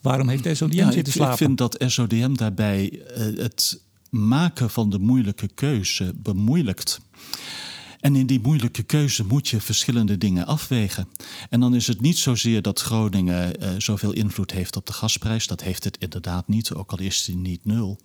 [0.00, 1.36] Waarom heeft SODM ja ik, zitten ik slapen?
[1.36, 7.00] vind dat SODM daarbij eh, het maken van de moeilijke keuze bemoeilijkt.
[8.00, 11.08] En in die moeilijke keuze moet je verschillende dingen afwegen.
[11.50, 15.46] En dan is het niet zozeer dat Groningen eh, zoveel invloed heeft op de gasprijs.
[15.46, 17.98] Dat heeft het inderdaad niet, ook al is die niet nul.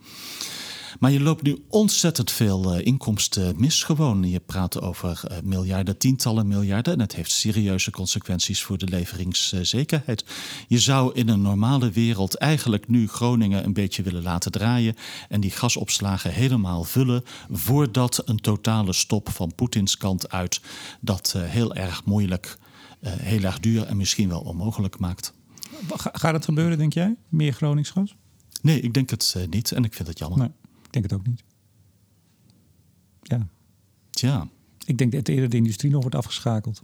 [1.00, 4.30] Maar je loopt nu ontzettend veel eh, inkomsten mis gewoon.
[4.30, 6.94] Je praat over eh, miljarden, tientallen miljarden.
[6.94, 10.26] En het heeft serieuze consequenties voor de leveringszekerheid.
[10.68, 14.96] Je zou in een normale wereld eigenlijk nu Groningen een beetje willen laten draaien.
[15.30, 17.24] En die gasopslagen helemaal vullen.
[17.52, 20.62] Voordat een totale stop van Poetins kant uit
[21.02, 22.58] dat eh, heel erg moeilijk,
[23.06, 25.34] heel erg duur en misschien wel onmogelijk maakt.
[25.88, 27.16] Ga- Gaat het gebeuren, denk jij?
[27.30, 28.16] Meer Groningsgas?
[28.62, 30.40] Nee, ik denk het niet en ik vind het jammer.
[30.40, 30.50] Nee,
[30.94, 31.44] denk het ook niet.
[33.22, 33.48] Ja,
[34.10, 34.48] Tja.
[34.86, 36.82] ik denk dat eerder de industrie nog wordt afgeschakeld.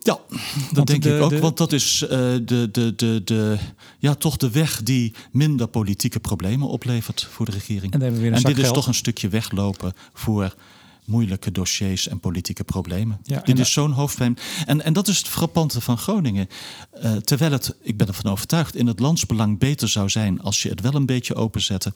[0.00, 1.30] Ja, dat Want denk de- ik ook.
[1.30, 2.08] de- Want dat is eh,
[2.44, 3.58] de, de, de, de,
[3.98, 7.92] ja, toch de weg die minder politieke problemen oplevert voor de regering.
[7.92, 8.02] En
[8.32, 10.54] en dit is toch een stukje weglopen voor
[11.06, 13.18] moeilijke dossiers en politieke problemen.
[13.22, 14.38] Ja, dit is zo'n hoofdpijn.
[14.66, 16.48] En, en dat is het frappante van Groningen.
[16.92, 20.68] Eh, terwijl het, ik ben ervan overtuigd, in het landsbelang beter zou zijn als je
[20.68, 21.92] het wel een beetje openzette,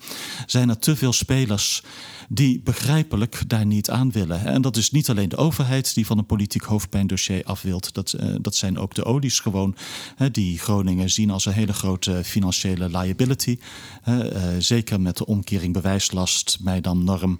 [0.46, 1.82] zijn er te veel spelers
[2.28, 4.44] die begrijpelijk daar niet aan willen.
[4.44, 7.94] En dat is niet alleen de overheid die van een politiek hoofdpijndossier af wilt.
[7.94, 9.76] Dat, eh, dat zijn ook de olies gewoon,
[10.16, 13.58] hè, die Groningen zien als een hele grote financiële liability.
[14.02, 17.38] hè, eh, zeker met de omkering bewijslast, mij dan norm.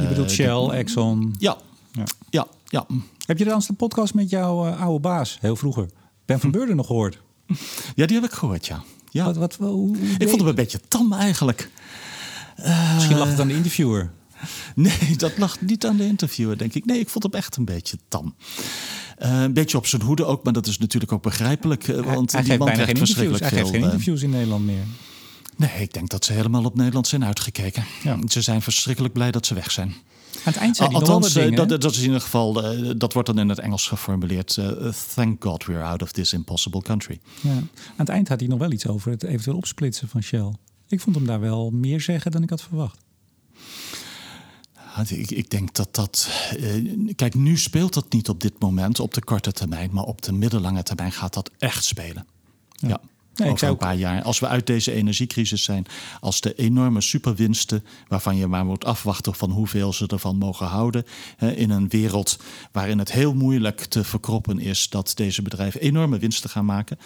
[0.00, 0.34] Je bedoelt de-
[0.70, 1.34] Shell, Exxon.
[1.38, 1.56] Ja,
[1.92, 2.04] Ja.
[2.30, 2.86] ja, ja.
[3.26, 5.86] Heb je trouwens de podcast met jouw eh, oude baas, heel vroeger,
[6.24, 7.20] Ben van Beurden, nog gehoord?
[7.94, 8.82] Ja, die heb ik gehoord, ja.
[9.10, 9.24] ja.
[9.24, 11.70] Wat, wat, hoe, Ik vond hem een beetje tam eigenlijk.
[12.94, 14.10] Misschien lag het aan de interviewer.
[14.74, 16.84] Nee, dat lag niet aan de interviewer, denk ik.
[16.84, 18.34] Nee, ik vond hem echt een beetje tam.
[19.18, 21.88] Eh, een beetje op zijn hoede ook, maar dat is natuurlijk ook begrijpelijk.
[21.88, 23.10] eh, Want hij die man bijna geen interviews.
[23.10, 23.72] verschrikkelijk Hij geeft veel...
[23.72, 24.84] geen eh, interviews in Nederland meer.
[25.56, 27.84] nee, ik denk dat ze helemaal op Nederland zijn uitgekeken.
[28.02, 28.18] Ja.
[28.28, 29.94] Ze zijn verschrikkelijk blij dat ze weg zijn.
[30.44, 31.68] Aan het eind nog wel wat Althans, eh, dingen.
[31.68, 34.56] dat, dat is in ieder geval, eh, dat wordt dan in het Engels geformuleerd.
[34.56, 37.20] eh, thank God we're out of this impossible country.
[37.40, 37.50] ja.
[37.50, 40.52] Aan het eind had hij nog wel iets over het eventueel opsplitsen van Shell.
[40.88, 42.98] Ik vond hem daar wel meer zeggen dan ik had verwacht.
[44.96, 46.28] Ja, Ik, ik denk dat dat.
[47.16, 50.32] kijk, nu speelt dat niet op dit moment op de korte termijn, maar op de
[50.32, 52.26] middellange termijn gaat dat echt spelen.
[52.72, 53.00] Ja.
[53.34, 54.22] Nee, Over een ook- paar jaar.
[54.22, 55.86] Als we uit deze energiecrisis zijn,
[56.20, 61.04] als de enorme superwinsten, waarvan je maar moet afwachten van hoeveel ze ervan mogen houden,
[61.38, 62.38] in een wereld
[62.72, 66.98] waarin het heel moeilijk te verkroppen is dat deze bedrijven enorme winsten gaan maken.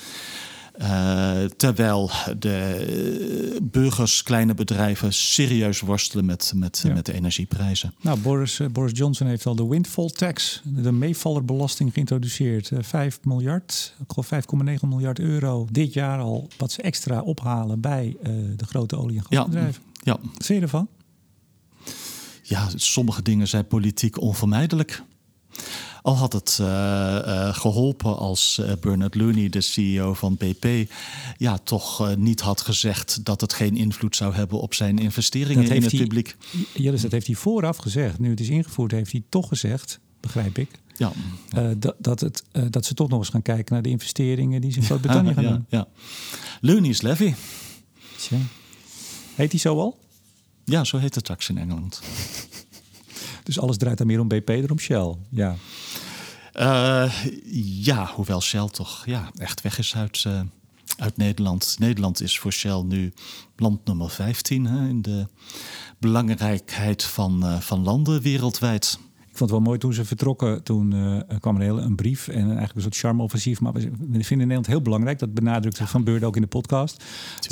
[0.78, 6.92] Eh, terwijl de burgers, kleine bedrijven serieus worstelen met, met, Ja.
[6.94, 7.94] met de energieprijzen.
[8.00, 12.70] Nou, Boris, eh, Boris Johnson heeft al de windfall tax, de meevallerbelasting geïntroduceerd.
[12.70, 17.80] Eh, 5 miljard, ik geloof 5,9 miljard euro dit jaar al, wat ze extra ophalen
[17.80, 18.16] bij
[18.56, 19.82] de grote olie- en Ja, gasbedrijven.
[20.02, 20.88] ja, Wat vind je ervan?
[22.42, 25.02] ja, sommige dingen zijn politiek onvermijdelijk.
[26.02, 30.90] Al had het eh, eh, geholpen als eh, Bernard Looney, de CEO van BP,
[31.36, 35.82] ja, toch niet had gezegd dat het geen invloed zou hebben op zijn investeringen in
[35.82, 36.36] het hij, publiek.
[36.74, 38.18] Jillis, dat heeft hij vooraf gezegd.
[38.18, 41.12] Nu het is ingevoerd, heeft hij toch gezegd, begrijp ik, Ja,
[41.76, 44.78] dat, dat, het, dat ze toch nog eens gaan kijken naar de investeringen die ze
[44.78, 45.66] in Groot-Brittannië gaan ja, doen.
[45.68, 45.86] ja.
[46.60, 47.34] Looney's levy.
[48.16, 48.36] Tja.
[49.34, 49.98] Heet die zo al?
[50.64, 52.00] Ja, zo heet het straks in Engeland.
[53.48, 55.14] Dus alles draait dan meer om BP dan om Shell.
[55.30, 55.56] Ja.
[56.52, 57.12] Eh,
[57.82, 60.40] ja, hoewel Shell toch ja, echt weg is uit, eh,
[60.98, 61.76] uit Nederland.
[61.78, 63.12] Nederland is voor Shell nu
[63.56, 65.26] land nummer 15 hè, in de
[65.98, 68.98] belangrijkheid van, eh, van landen wereldwijd.
[69.18, 70.62] Ik vond het wel mooi toen ze vertrokken.
[70.62, 73.60] Toen uh, kwam er een, een brief en eigenlijk een soort charme-offensief.
[73.60, 75.18] Maar we, vinden in Nederland heel belangrijk.
[75.18, 77.04] Dat benadrukte Van Beurden ook in de podcast.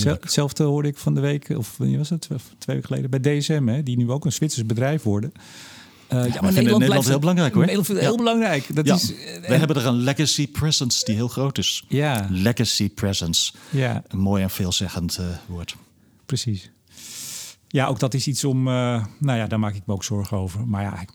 [0.02, 2.20] Hetzelfde hoorde ik van de week, of wanneer was het?
[2.58, 5.32] Twee weken geleden bij DSM, hè, die nu ook een Zwitsers bedrijf worden.
[6.12, 7.66] Uh, ja, maar Nederland, Nederland heel belangrijk hoor.
[7.66, 8.74] Nederland heel belangrijk.
[8.74, 9.12] Dat is,
[9.46, 11.84] We hebben er een legacy presence die heel groot is.
[11.88, 12.26] Ja.
[12.30, 13.52] Legacy presence.
[13.70, 14.02] Ja.
[14.08, 15.76] Een mooi en veelzeggend uh, woord.
[16.26, 16.70] Precies.
[17.68, 18.62] Ja, ook dat is iets om.
[18.62, 20.66] Nou ja, daar maak ik me ook zorgen over.
[20.66, 21.10] Maar ja, ik,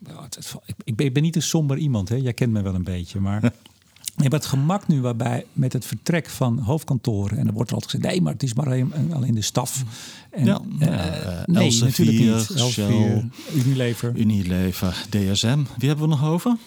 [0.84, 2.10] ik, ik ben niet een somber iemand.
[2.10, 2.16] Hè?
[2.16, 3.20] Jij kent me wel een beetje.
[3.20, 3.42] Maar
[4.24, 7.38] je hebt het gemak nu waarbij met het vertrek van hoofdkantoren.
[7.38, 9.84] En er wordt er altijd gezegd: nee, maar het is maar alleen, alleen de staf.
[10.30, 10.88] En, ja, uh,
[11.46, 12.60] nee, Elsevier, natuurlijk niet.
[12.60, 14.16] Elsevier, Unilever.
[14.16, 15.60] Unilever, DSM.
[15.78, 16.58] Wie hebben we nog over?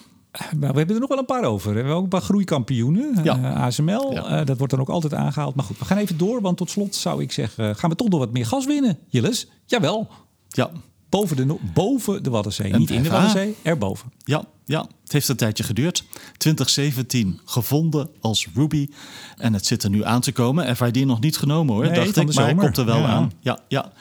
[0.59, 1.71] Maar we hebben er nog wel een paar over.
[1.71, 3.21] We hebben ook een paar groeikampioenen.
[3.23, 3.39] Ja.
[3.39, 4.41] Uh, ASML, ja.
[4.41, 5.55] uh, dat wordt dan ook altijd aangehaald.
[5.55, 6.41] Maar goed, we gaan even door.
[6.41, 9.49] Want tot slot zou ik zeggen, gaan we toch nog wat meer gas winnen, Jilles?
[9.67, 10.09] Jawel.
[10.49, 10.71] Ja.
[11.09, 12.73] Boven de, boven de Waddenzee.
[12.73, 14.13] En Niet in de Waddenzee, erboven.
[14.19, 16.05] Ja, ja, het heeft een tijdje geduurd.
[16.37, 18.89] 2017 gevonden als Ruby.
[19.37, 20.77] En het zit er nu aan te komen.
[20.77, 22.35] FID nog niet genomen hoor, nee, dacht ik.
[22.35, 23.07] Maar hij komt er wel ja.
[23.07, 23.33] aan.
[23.41, 23.93] Ja, ja.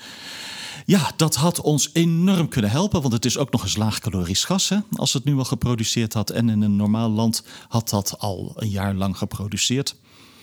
[0.85, 4.69] Ja, dat had ons enorm kunnen helpen, want het is ook nog eens laagcalorisch gas.
[4.69, 4.77] Hè?
[4.95, 8.69] Als het nu al geproduceerd had en in een normaal land had dat al een
[8.69, 9.95] jaar lang geproduceerd.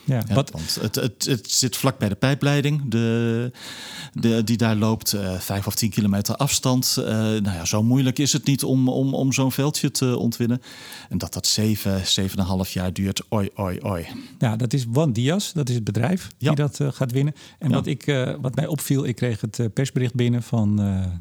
[0.04, 0.50] Ja, wat...
[0.50, 3.52] Want het, het, het zit vlak bij de pijpleiding, de,
[4.12, 6.96] de, die daar loopt, uh, vijf of tien kilometer afstand.
[6.98, 10.62] Uh, nou ja, zo moeilijk is het niet om, om, om zo'n veldje te ontwinnen.
[11.08, 14.06] En dat dat zeven, zeven en een half jaar duurt, oi, oi, oi.
[14.38, 16.48] Ja, dat is One Dias, dat is het bedrijf ja.
[16.48, 17.34] die dat uh, gaat winnen.
[17.58, 18.04] En wat, ik,
[18.40, 20.74] wat mij opviel, ik kreeg het persbericht binnen van,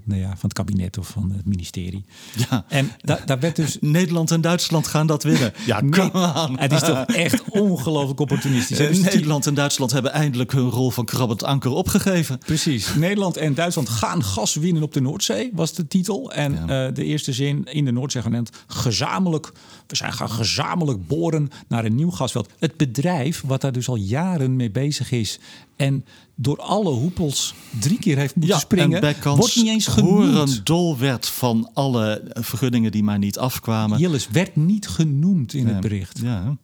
[0.04, 2.06] nou ja, van het kabinet of van het ministerie.
[2.50, 2.66] Ja.
[2.68, 3.78] En da, daar werd dus...
[3.82, 5.54] Nederland en Duitsland gaan dat winnen.
[5.66, 6.10] Ja, nee,
[6.56, 8.69] Het is toch echt ongelooflijk opportunistisch.
[8.78, 12.38] Dus Nederland en Duitsland hebben eindelijk hun rol van krabbend anker opgegeven.
[12.38, 12.96] Precies.
[12.96, 16.32] Nederland en Duitsland gaan gas winnen op de Noordzee, was de titel.
[16.32, 16.88] En ja.
[16.88, 19.52] uh, de eerste zin in de Noordzee gaan gezamenlijk.
[19.88, 22.50] We zijn gaan gezamenlijk boren naar een nieuw gasveld.
[22.60, 25.40] Het bedrijf, wat daar dus al jaren mee bezig is.
[25.76, 26.06] En
[26.36, 29.02] door alle hoepels drie keer heeft moeten ja, springen.
[29.02, 30.66] En wordt niet eens genoemd.
[30.66, 34.00] dol werd van alle vergunningen die maar niet afkwamen.
[34.00, 36.20] Jillis werd niet genoemd in het bericht.
[36.24, 36.58] Ja.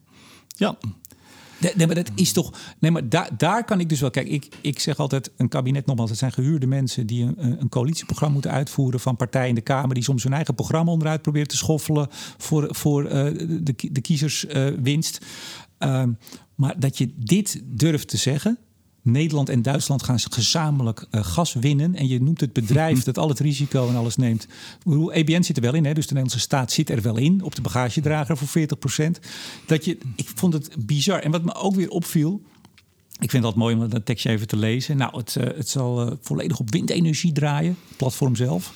[0.58, 0.76] Ja,
[1.58, 2.52] Nee, maar dat is toch.
[2.78, 4.10] Nee, maar daar, daar kan ik dus wel.
[4.10, 7.68] Kijk, ik, ik zeg altijd: een kabinet, nogmaals, het zijn gehuurde mensen die een, een
[7.68, 11.48] coalitieprogramma moeten uitvoeren van partijen in de Kamer, die soms hun eigen programma onderuit proberen
[11.48, 13.10] te schoffelen voor, voor uh,
[13.62, 15.24] de, de kiezerswinst.
[15.78, 16.18] Uh, um,
[16.54, 18.58] maar dat je dit durft te zeggen.
[19.06, 21.94] Nederland en Duitsland gaan gezamenlijk uh, gas winnen.
[21.94, 24.46] En je noemt het bedrijf dat al het risico en alles neemt.
[24.82, 25.92] Hoe EBN zit er wel in, hè?
[25.92, 28.66] dus de Nederlandse staat zit er wel in op de bagagedrager voor
[29.08, 29.10] 40%
[29.66, 31.18] Dat je, ik vond het bizar.
[31.18, 32.42] En wat me ook weer opviel.
[33.18, 34.96] Ik vind dat mooi om dat tekstje even te lezen.
[34.96, 38.72] Nou, het, uh, het zal uh, volledig op windenergie draaien, platform zelf.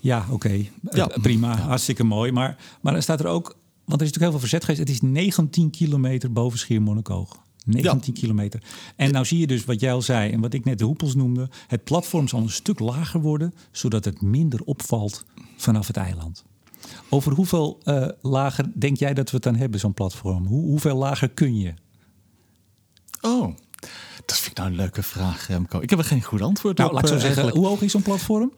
[0.00, 0.70] Ja, oké, okay.
[0.90, 1.06] ja.
[1.20, 1.58] prima, ja.
[1.58, 2.32] hartstikke mooi.
[2.32, 3.44] Maar, maar dan staat er ook,
[3.84, 4.80] want er is natuurlijk heel veel verzet geweest.
[4.80, 7.42] Het is 19 kilometer boven Schiermonnikoog.
[7.66, 8.20] 19 ja.
[8.20, 8.62] kilometer.
[8.96, 11.14] En nou zie je dus wat jij al zei en wat ik net de hoepels
[11.14, 11.48] noemde.
[11.66, 15.24] Het platform zal een stuk lager worden, zodat het minder opvalt
[15.56, 16.44] vanaf het eiland.
[17.08, 20.46] Over hoeveel uh, lager denk jij dat we het dan hebben, zo'n platform?
[20.46, 21.74] Hoe, hoeveel lager kun je?
[23.20, 23.56] Oh,
[24.26, 25.80] dat vind ik nou een leuke vraag, Remco.
[25.80, 26.94] Ik heb er geen goed antwoord nou, op.
[26.94, 27.56] Laat ik zo zeggen, eigenlijk.
[27.56, 28.52] hoe hoog is zo'n platform?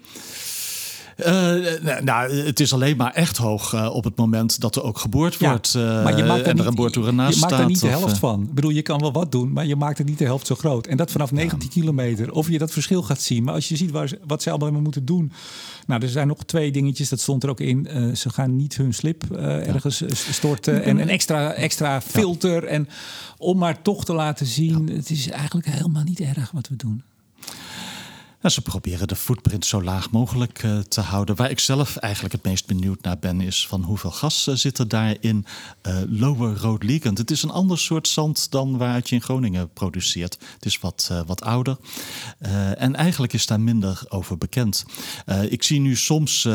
[1.17, 4.99] Uh, nou, het is alleen maar echt hoog uh, op het moment dat er ook
[4.99, 5.75] geboord ja, wordt.
[5.77, 7.87] Uh, maar je maakt er en er een naast Je maakt staat, er niet de
[7.87, 8.43] helft van.
[8.43, 10.55] Ik bedoel, je kan wel wat doen, maar je maakt het niet de helft zo
[10.55, 10.87] groot.
[10.87, 11.81] En dat vanaf 19 ja.
[11.81, 12.33] kilometer.
[12.33, 13.45] Of je dat verschil gaat zien.
[13.45, 15.33] Maar als je ziet waar wat ze allemaal moeten doen.
[15.87, 17.89] Nou, er zijn nog twee dingetjes, dat stond er ook in.
[18.17, 19.39] Ze gaan niet hun slip ja.
[19.39, 20.85] ergens storten.
[20.85, 22.65] En een extra, extra filter.
[22.65, 22.89] En
[23.39, 27.03] om maar toch te laten zien, het is eigenlijk helemaal niet erg wat we doen.
[28.45, 31.37] Nou, ze proberen de footprint zo laag mogelijk uh, te houden.
[31.37, 34.79] Waar ik zelf eigenlijk het meest benieuwd naar ben, is van hoeveel gas uh, zit
[34.79, 35.47] er daar in
[35.83, 37.19] uh, Lower Road Liegend.
[37.19, 40.39] Het is een ander soort zand dan waaruit je in Groningen produceert.
[40.55, 41.77] Het is wat, wat ouder.
[42.77, 44.85] en eigenlijk is daar minder over bekend.
[45.49, 46.49] ik zie nu soms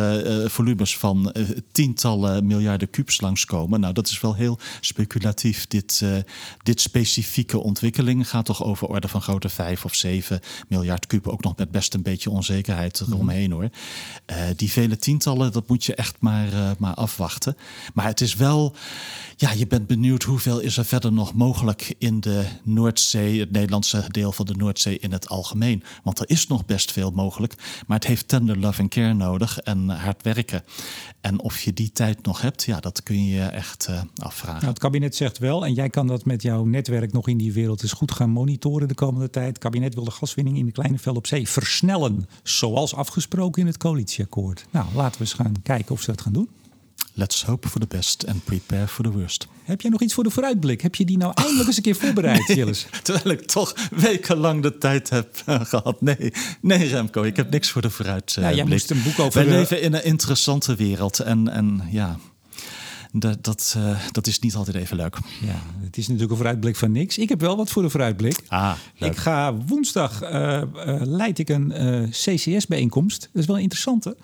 [0.46, 1.34] volumes van
[1.72, 3.80] tientallen miljarden kubus langskomen.
[3.80, 5.68] Nou, dat is wel heel speculatief.
[5.68, 6.04] Dit,
[6.64, 11.28] dit specifieke ontwikkeling gaat toch over orde van grootte 5 of 7 miljard kub.
[11.28, 13.70] Ook nog met best een beetje onzekerheid eromheen hoor.
[14.32, 17.58] Uh, die vele tientallen, dat moet je echt maar, uh, maar afwachten.
[17.94, 18.76] Maar het is wel,
[19.36, 24.04] ja, je bent benieuwd hoeveel is er verder nog mogelijk in de Noordzee, het Nederlandse
[24.08, 25.84] deel van de Noordzee in het algemeen.
[26.04, 27.54] Want er is nog best veel mogelijk,
[27.88, 30.64] maar het heeft tender love and care nodig en hard werken.
[31.22, 34.60] En of je die tijd nog hebt, ja, dat kun je echt uh, afvragen.
[34.60, 37.54] Nou, het kabinet zegt wel, en jij kan dat met jouw netwerk nog in die
[37.54, 39.48] wereld eens goed gaan monitoren de komende tijd.
[39.48, 43.68] Het kabinet wil de gaswinning in de kleine vel op zee versnellen, zoals afgesproken in
[43.68, 44.66] het coalitieakkoord.
[44.72, 46.50] Nou, laten we eens gaan kijken of ze dat gaan doen.
[47.20, 49.48] Let's hope for the best and prepare for the worst.
[49.64, 50.82] Heb jij nog iets voor de vooruitblik?
[50.82, 52.88] Heb je die nou eindelijk eens een keer voorbereid, Gilles?
[53.04, 56.02] Terwijl ik toch wekenlang de tijd heb uh, gehad.
[56.02, 58.46] Nee, nee, Remco, ik heb niks voor de vooruitblik.
[58.46, 59.46] Nou, jij moest een boek over...
[59.46, 62.18] Wij leven in een interessante wereld en, en ja...
[63.12, 65.18] Dat, dat, uh, dat is niet altijd even leuk.
[65.42, 67.18] Ja, het is natuurlijk een vooruitblik van niks.
[67.18, 68.40] Ik heb wel wat voor de vooruitblik.
[68.48, 69.12] Ah, leuk.
[69.12, 70.62] Ik ga woensdag uh,
[71.02, 71.74] leid ik een
[72.10, 73.22] CCS-bijeenkomst.
[73.22, 74.18] Dat is wel een interessante.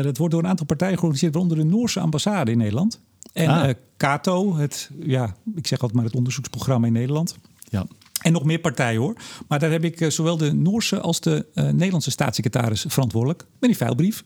[0.00, 3.00] Dat wordt door een aantal partijen georganiseerd, waaronder de Noorse ambassade in Nederland.
[3.32, 3.70] En ah.
[3.96, 7.36] CATO, het, ja, ik zeg altijd maar het onderzoeksprogramma in Nederland.
[7.68, 7.86] Ja.
[8.22, 9.16] En nog meer partijen hoor.
[9.48, 13.44] Maar daar heb ik zowel de Noorse als de Nederlandse staatssecretaris verantwoordelijk.
[13.58, 14.24] Met die veilbrief.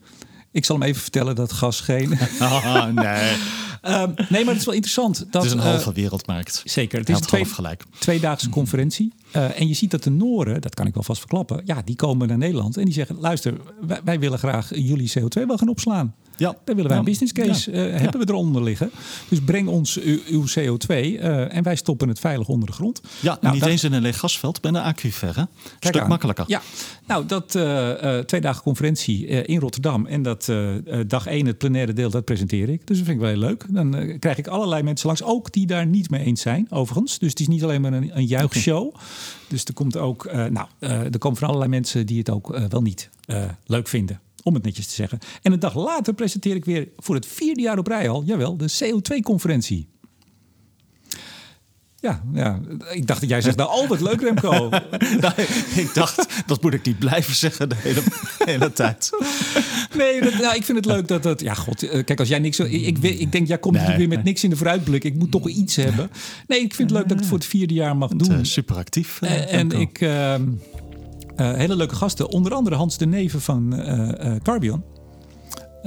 [0.51, 2.17] Ik zal hem even vertellen dat gas geen.
[2.41, 3.35] Oh, nee.
[3.89, 5.17] um, nee, maar het is wel interessant.
[5.17, 6.61] Dat, het is een halve uh, wereldmarkt.
[6.65, 6.99] Zeker.
[6.99, 7.83] Het is een twee, gelijk.
[7.99, 9.13] tweedaagse conferentie.
[9.35, 11.95] Uh, en je ziet dat de Noren, dat kan ik wel vast verklappen, ja, die
[11.95, 13.53] komen naar Nederland en die zeggen: luister,
[13.87, 16.15] wij, wij willen graag jullie CO2 wel gaan opslaan.
[16.37, 16.55] Ja.
[16.65, 16.97] Daar willen wij ja.
[16.97, 17.87] een business case ja.
[17.87, 18.91] uh, hebben we eronder liggen.
[19.29, 23.01] Dus breng ons uw, uw CO2 uh, en wij stoppen het veilig onder de grond.
[23.19, 23.71] Ja, nou, niet dat...
[23.71, 25.35] eens in een leeg gasveld, maar een aquifer.
[25.35, 25.43] Hè?
[25.79, 26.07] Stuk aan.
[26.07, 26.43] makkelijker.
[26.47, 26.61] Ja,
[27.07, 30.51] nou dat uh, twee dagen conferentie in Rotterdam en dat
[31.07, 32.87] dag één het plenaire deel, dat presenteer ik.
[32.87, 33.65] Dus dat vind ik wel heel leuk.
[33.77, 37.19] Dan krijg ik allerlei mensen langs, ook die daar niet mee eens zijn, overigens.
[37.19, 38.95] Dus het is niet alleen maar een, een juichshow.
[39.47, 43.09] Dus er komt ook, nou, er komen van allerlei mensen die het ook wel niet
[43.65, 45.19] leuk vinden om het netjes te zeggen.
[45.41, 48.57] En een dag later presenteer ik weer voor het vierde jaar op rij al, jawel,
[48.57, 49.87] de CO2-conferentie.
[51.99, 52.59] Ja, ja,
[52.91, 54.69] ik dacht dat jij zegt, nou, oh, wat leuk Remco.
[55.23, 55.33] nou,
[55.75, 58.01] ik dacht, dat moet ik niet blijven zeggen de hele,
[58.45, 59.09] hele tijd.
[59.97, 61.41] nee, dat, nou, ik vind het leuk dat dat...
[61.41, 62.59] Ja, god, kijk, als jij niks...
[62.59, 65.03] Ik, ik, ik denk, jij komt nee, natuurlijk weer met niks in de vooruitblik.
[65.03, 66.09] Ik moet toch iets hebben.
[66.47, 68.31] Nee, ik vind het leuk dat ik het voor het vierde jaar mag doen.
[68.31, 69.19] Uh, super actief.
[69.23, 70.01] Uh, en ik...
[70.01, 70.35] Uh,
[71.35, 72.29] hele leuke gasten.
[72.29, 74.35] Onder andere Hans de Neven van uh,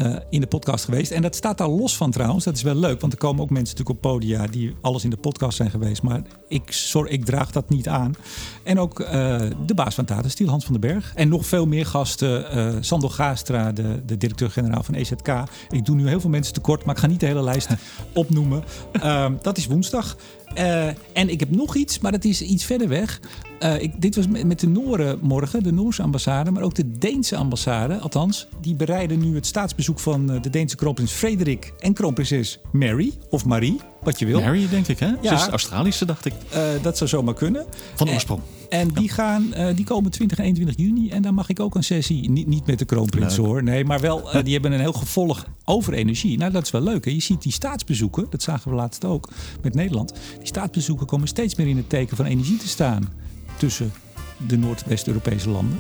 [0.01, 0.31] uh, Carbion.
[0.31, 1.11] in de podcast geweest.
[1.11, 2.45] En dat staat daar los van trouwens.
[2.45, 5.11] Dat is wel leuk, want er komen ook mensen natuurlijk op podia die alles in
[5.11, 6.03] de podcast zijn geweest.
[6.03, 8.15] Maar ik, sorry, ik draag dat niet aan.
[8.63, 8.99] En ook
[9.67, 11.13] de baas van Tata Steel, Hans van den Berg.
[11.15, 12.85] En nog veel meer gasten.
[12.85, 15.29] Sando Gaastra, de, de directeur-generaal van EZK.
[15.71, 17.69] Ik doe nu heel veel mensen tekort, maar ik ga niet de hele lijst
[18.15, 18.65] opnoemen.
[19.43, 20.17] dat is woensdag.
[20.59, 23.21] Uh, en ik heb nog iets, maar dat is iets verder weg.
[23.61, 26.91] Uh, ik, dit was met, met de Nooren morgen, de Noorse ambassade, maar ook de
[26.99, 27.99] Deense ambassade.
[27.99, 33.13] Althans, die bereiden nu het staatsbezoek van uh, de Deense kroonprins Frederik en kroonprinses Mary,
[33.31, 34.41] of Marie, wat je wil.
[34.41, 35.07] Mary, denk ik, hè?
[35.07, 35.37] Ja.
[35.39, 36.33] Ze is Australische, dacht ik.
[36.83, 37.67] dat zou zomaar kunnen.
[37.95, 38.41] Van oorsprong.
[38.71, 41.85] En, die, gaan, die komen 20 en 21 juni en dan mag ik ook een
[41.85, 43.47] sessie, niet, niet met de kroonprins leuk.
[43.47, 46.39] hoor, nee, maar wel, die hebben een heel gevolg over energie.
[46.39, 47.05] Nou, dat is wel leuk.
[47.05, 47.11] Hè?
[47.11, 49.29] Je ziet die staatsbezoeken, dat zagen we laatst ook
[49.63, 50.15] met Nederland.
[50.39, 53.09] Die staatsbezoeken komen steeds meer in het teken van energie te staan
[53.57, 53.93] tussen
[54.47, 55.79] de Noordwest-Europese landen.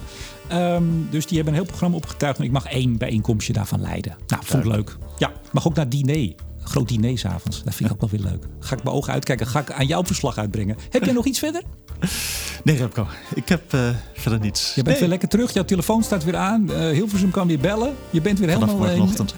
[0.53, 2.38] Um, dus die hebben een heel programma opgetuigd.
[2.38, 4.16] En ik mag één bijeenkomstje daarvan leiden.
[4.26, 4.97] Nou, vond ik leuk.
[5.18, 6.32] Ja, mag ook naar diner.
[6.62, 7.62] Groot diner s'avonds.
[7.62, 8.47] Dat vind ik ook wel weer leuk.
[8.59, 9.47] Ga ik mijn ogen uitkijken.
[9.47, 10.76] Ga ik aan jouw verslag uitbrengen.
[10.91, 11.62] Heb jij nog iets verder?
[12.65, 13.07] Nee, Remco.
[13.35, 14.69] Ik heb uh, verder niets.
[14.69, 14.99] Je bent nee.
[14.99, 15.53] weer lekker terug.
[15.53, 16.71] Jouw telefoon staat weer aan.
[16.71, 17.95] Uh, Hilversum kan weer bellen.
[18.11, 18.89] Je bent weer vanaf helemaal...
[18.89, 19.35] morgenochtend.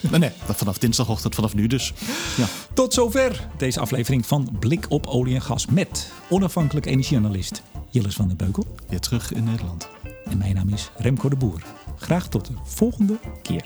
[0.10, 1.92] nee, nee, vanaf dinsdagochtend, vanaf nu dus.
[2.36, 2.46] Ja.
[2.74, 8.28] Tot zover deze aflevering van Blik op olie en gas met onafhankelijk energieanalist Jilles van
[8.28, 8.66] der Beukel.
[8.88, 9.88] Weer terug in Nederland.
[10.24, 11.62] En mijn naam is Remco de Boer.
[11.96, 13.64] Graag tot de volgende keer.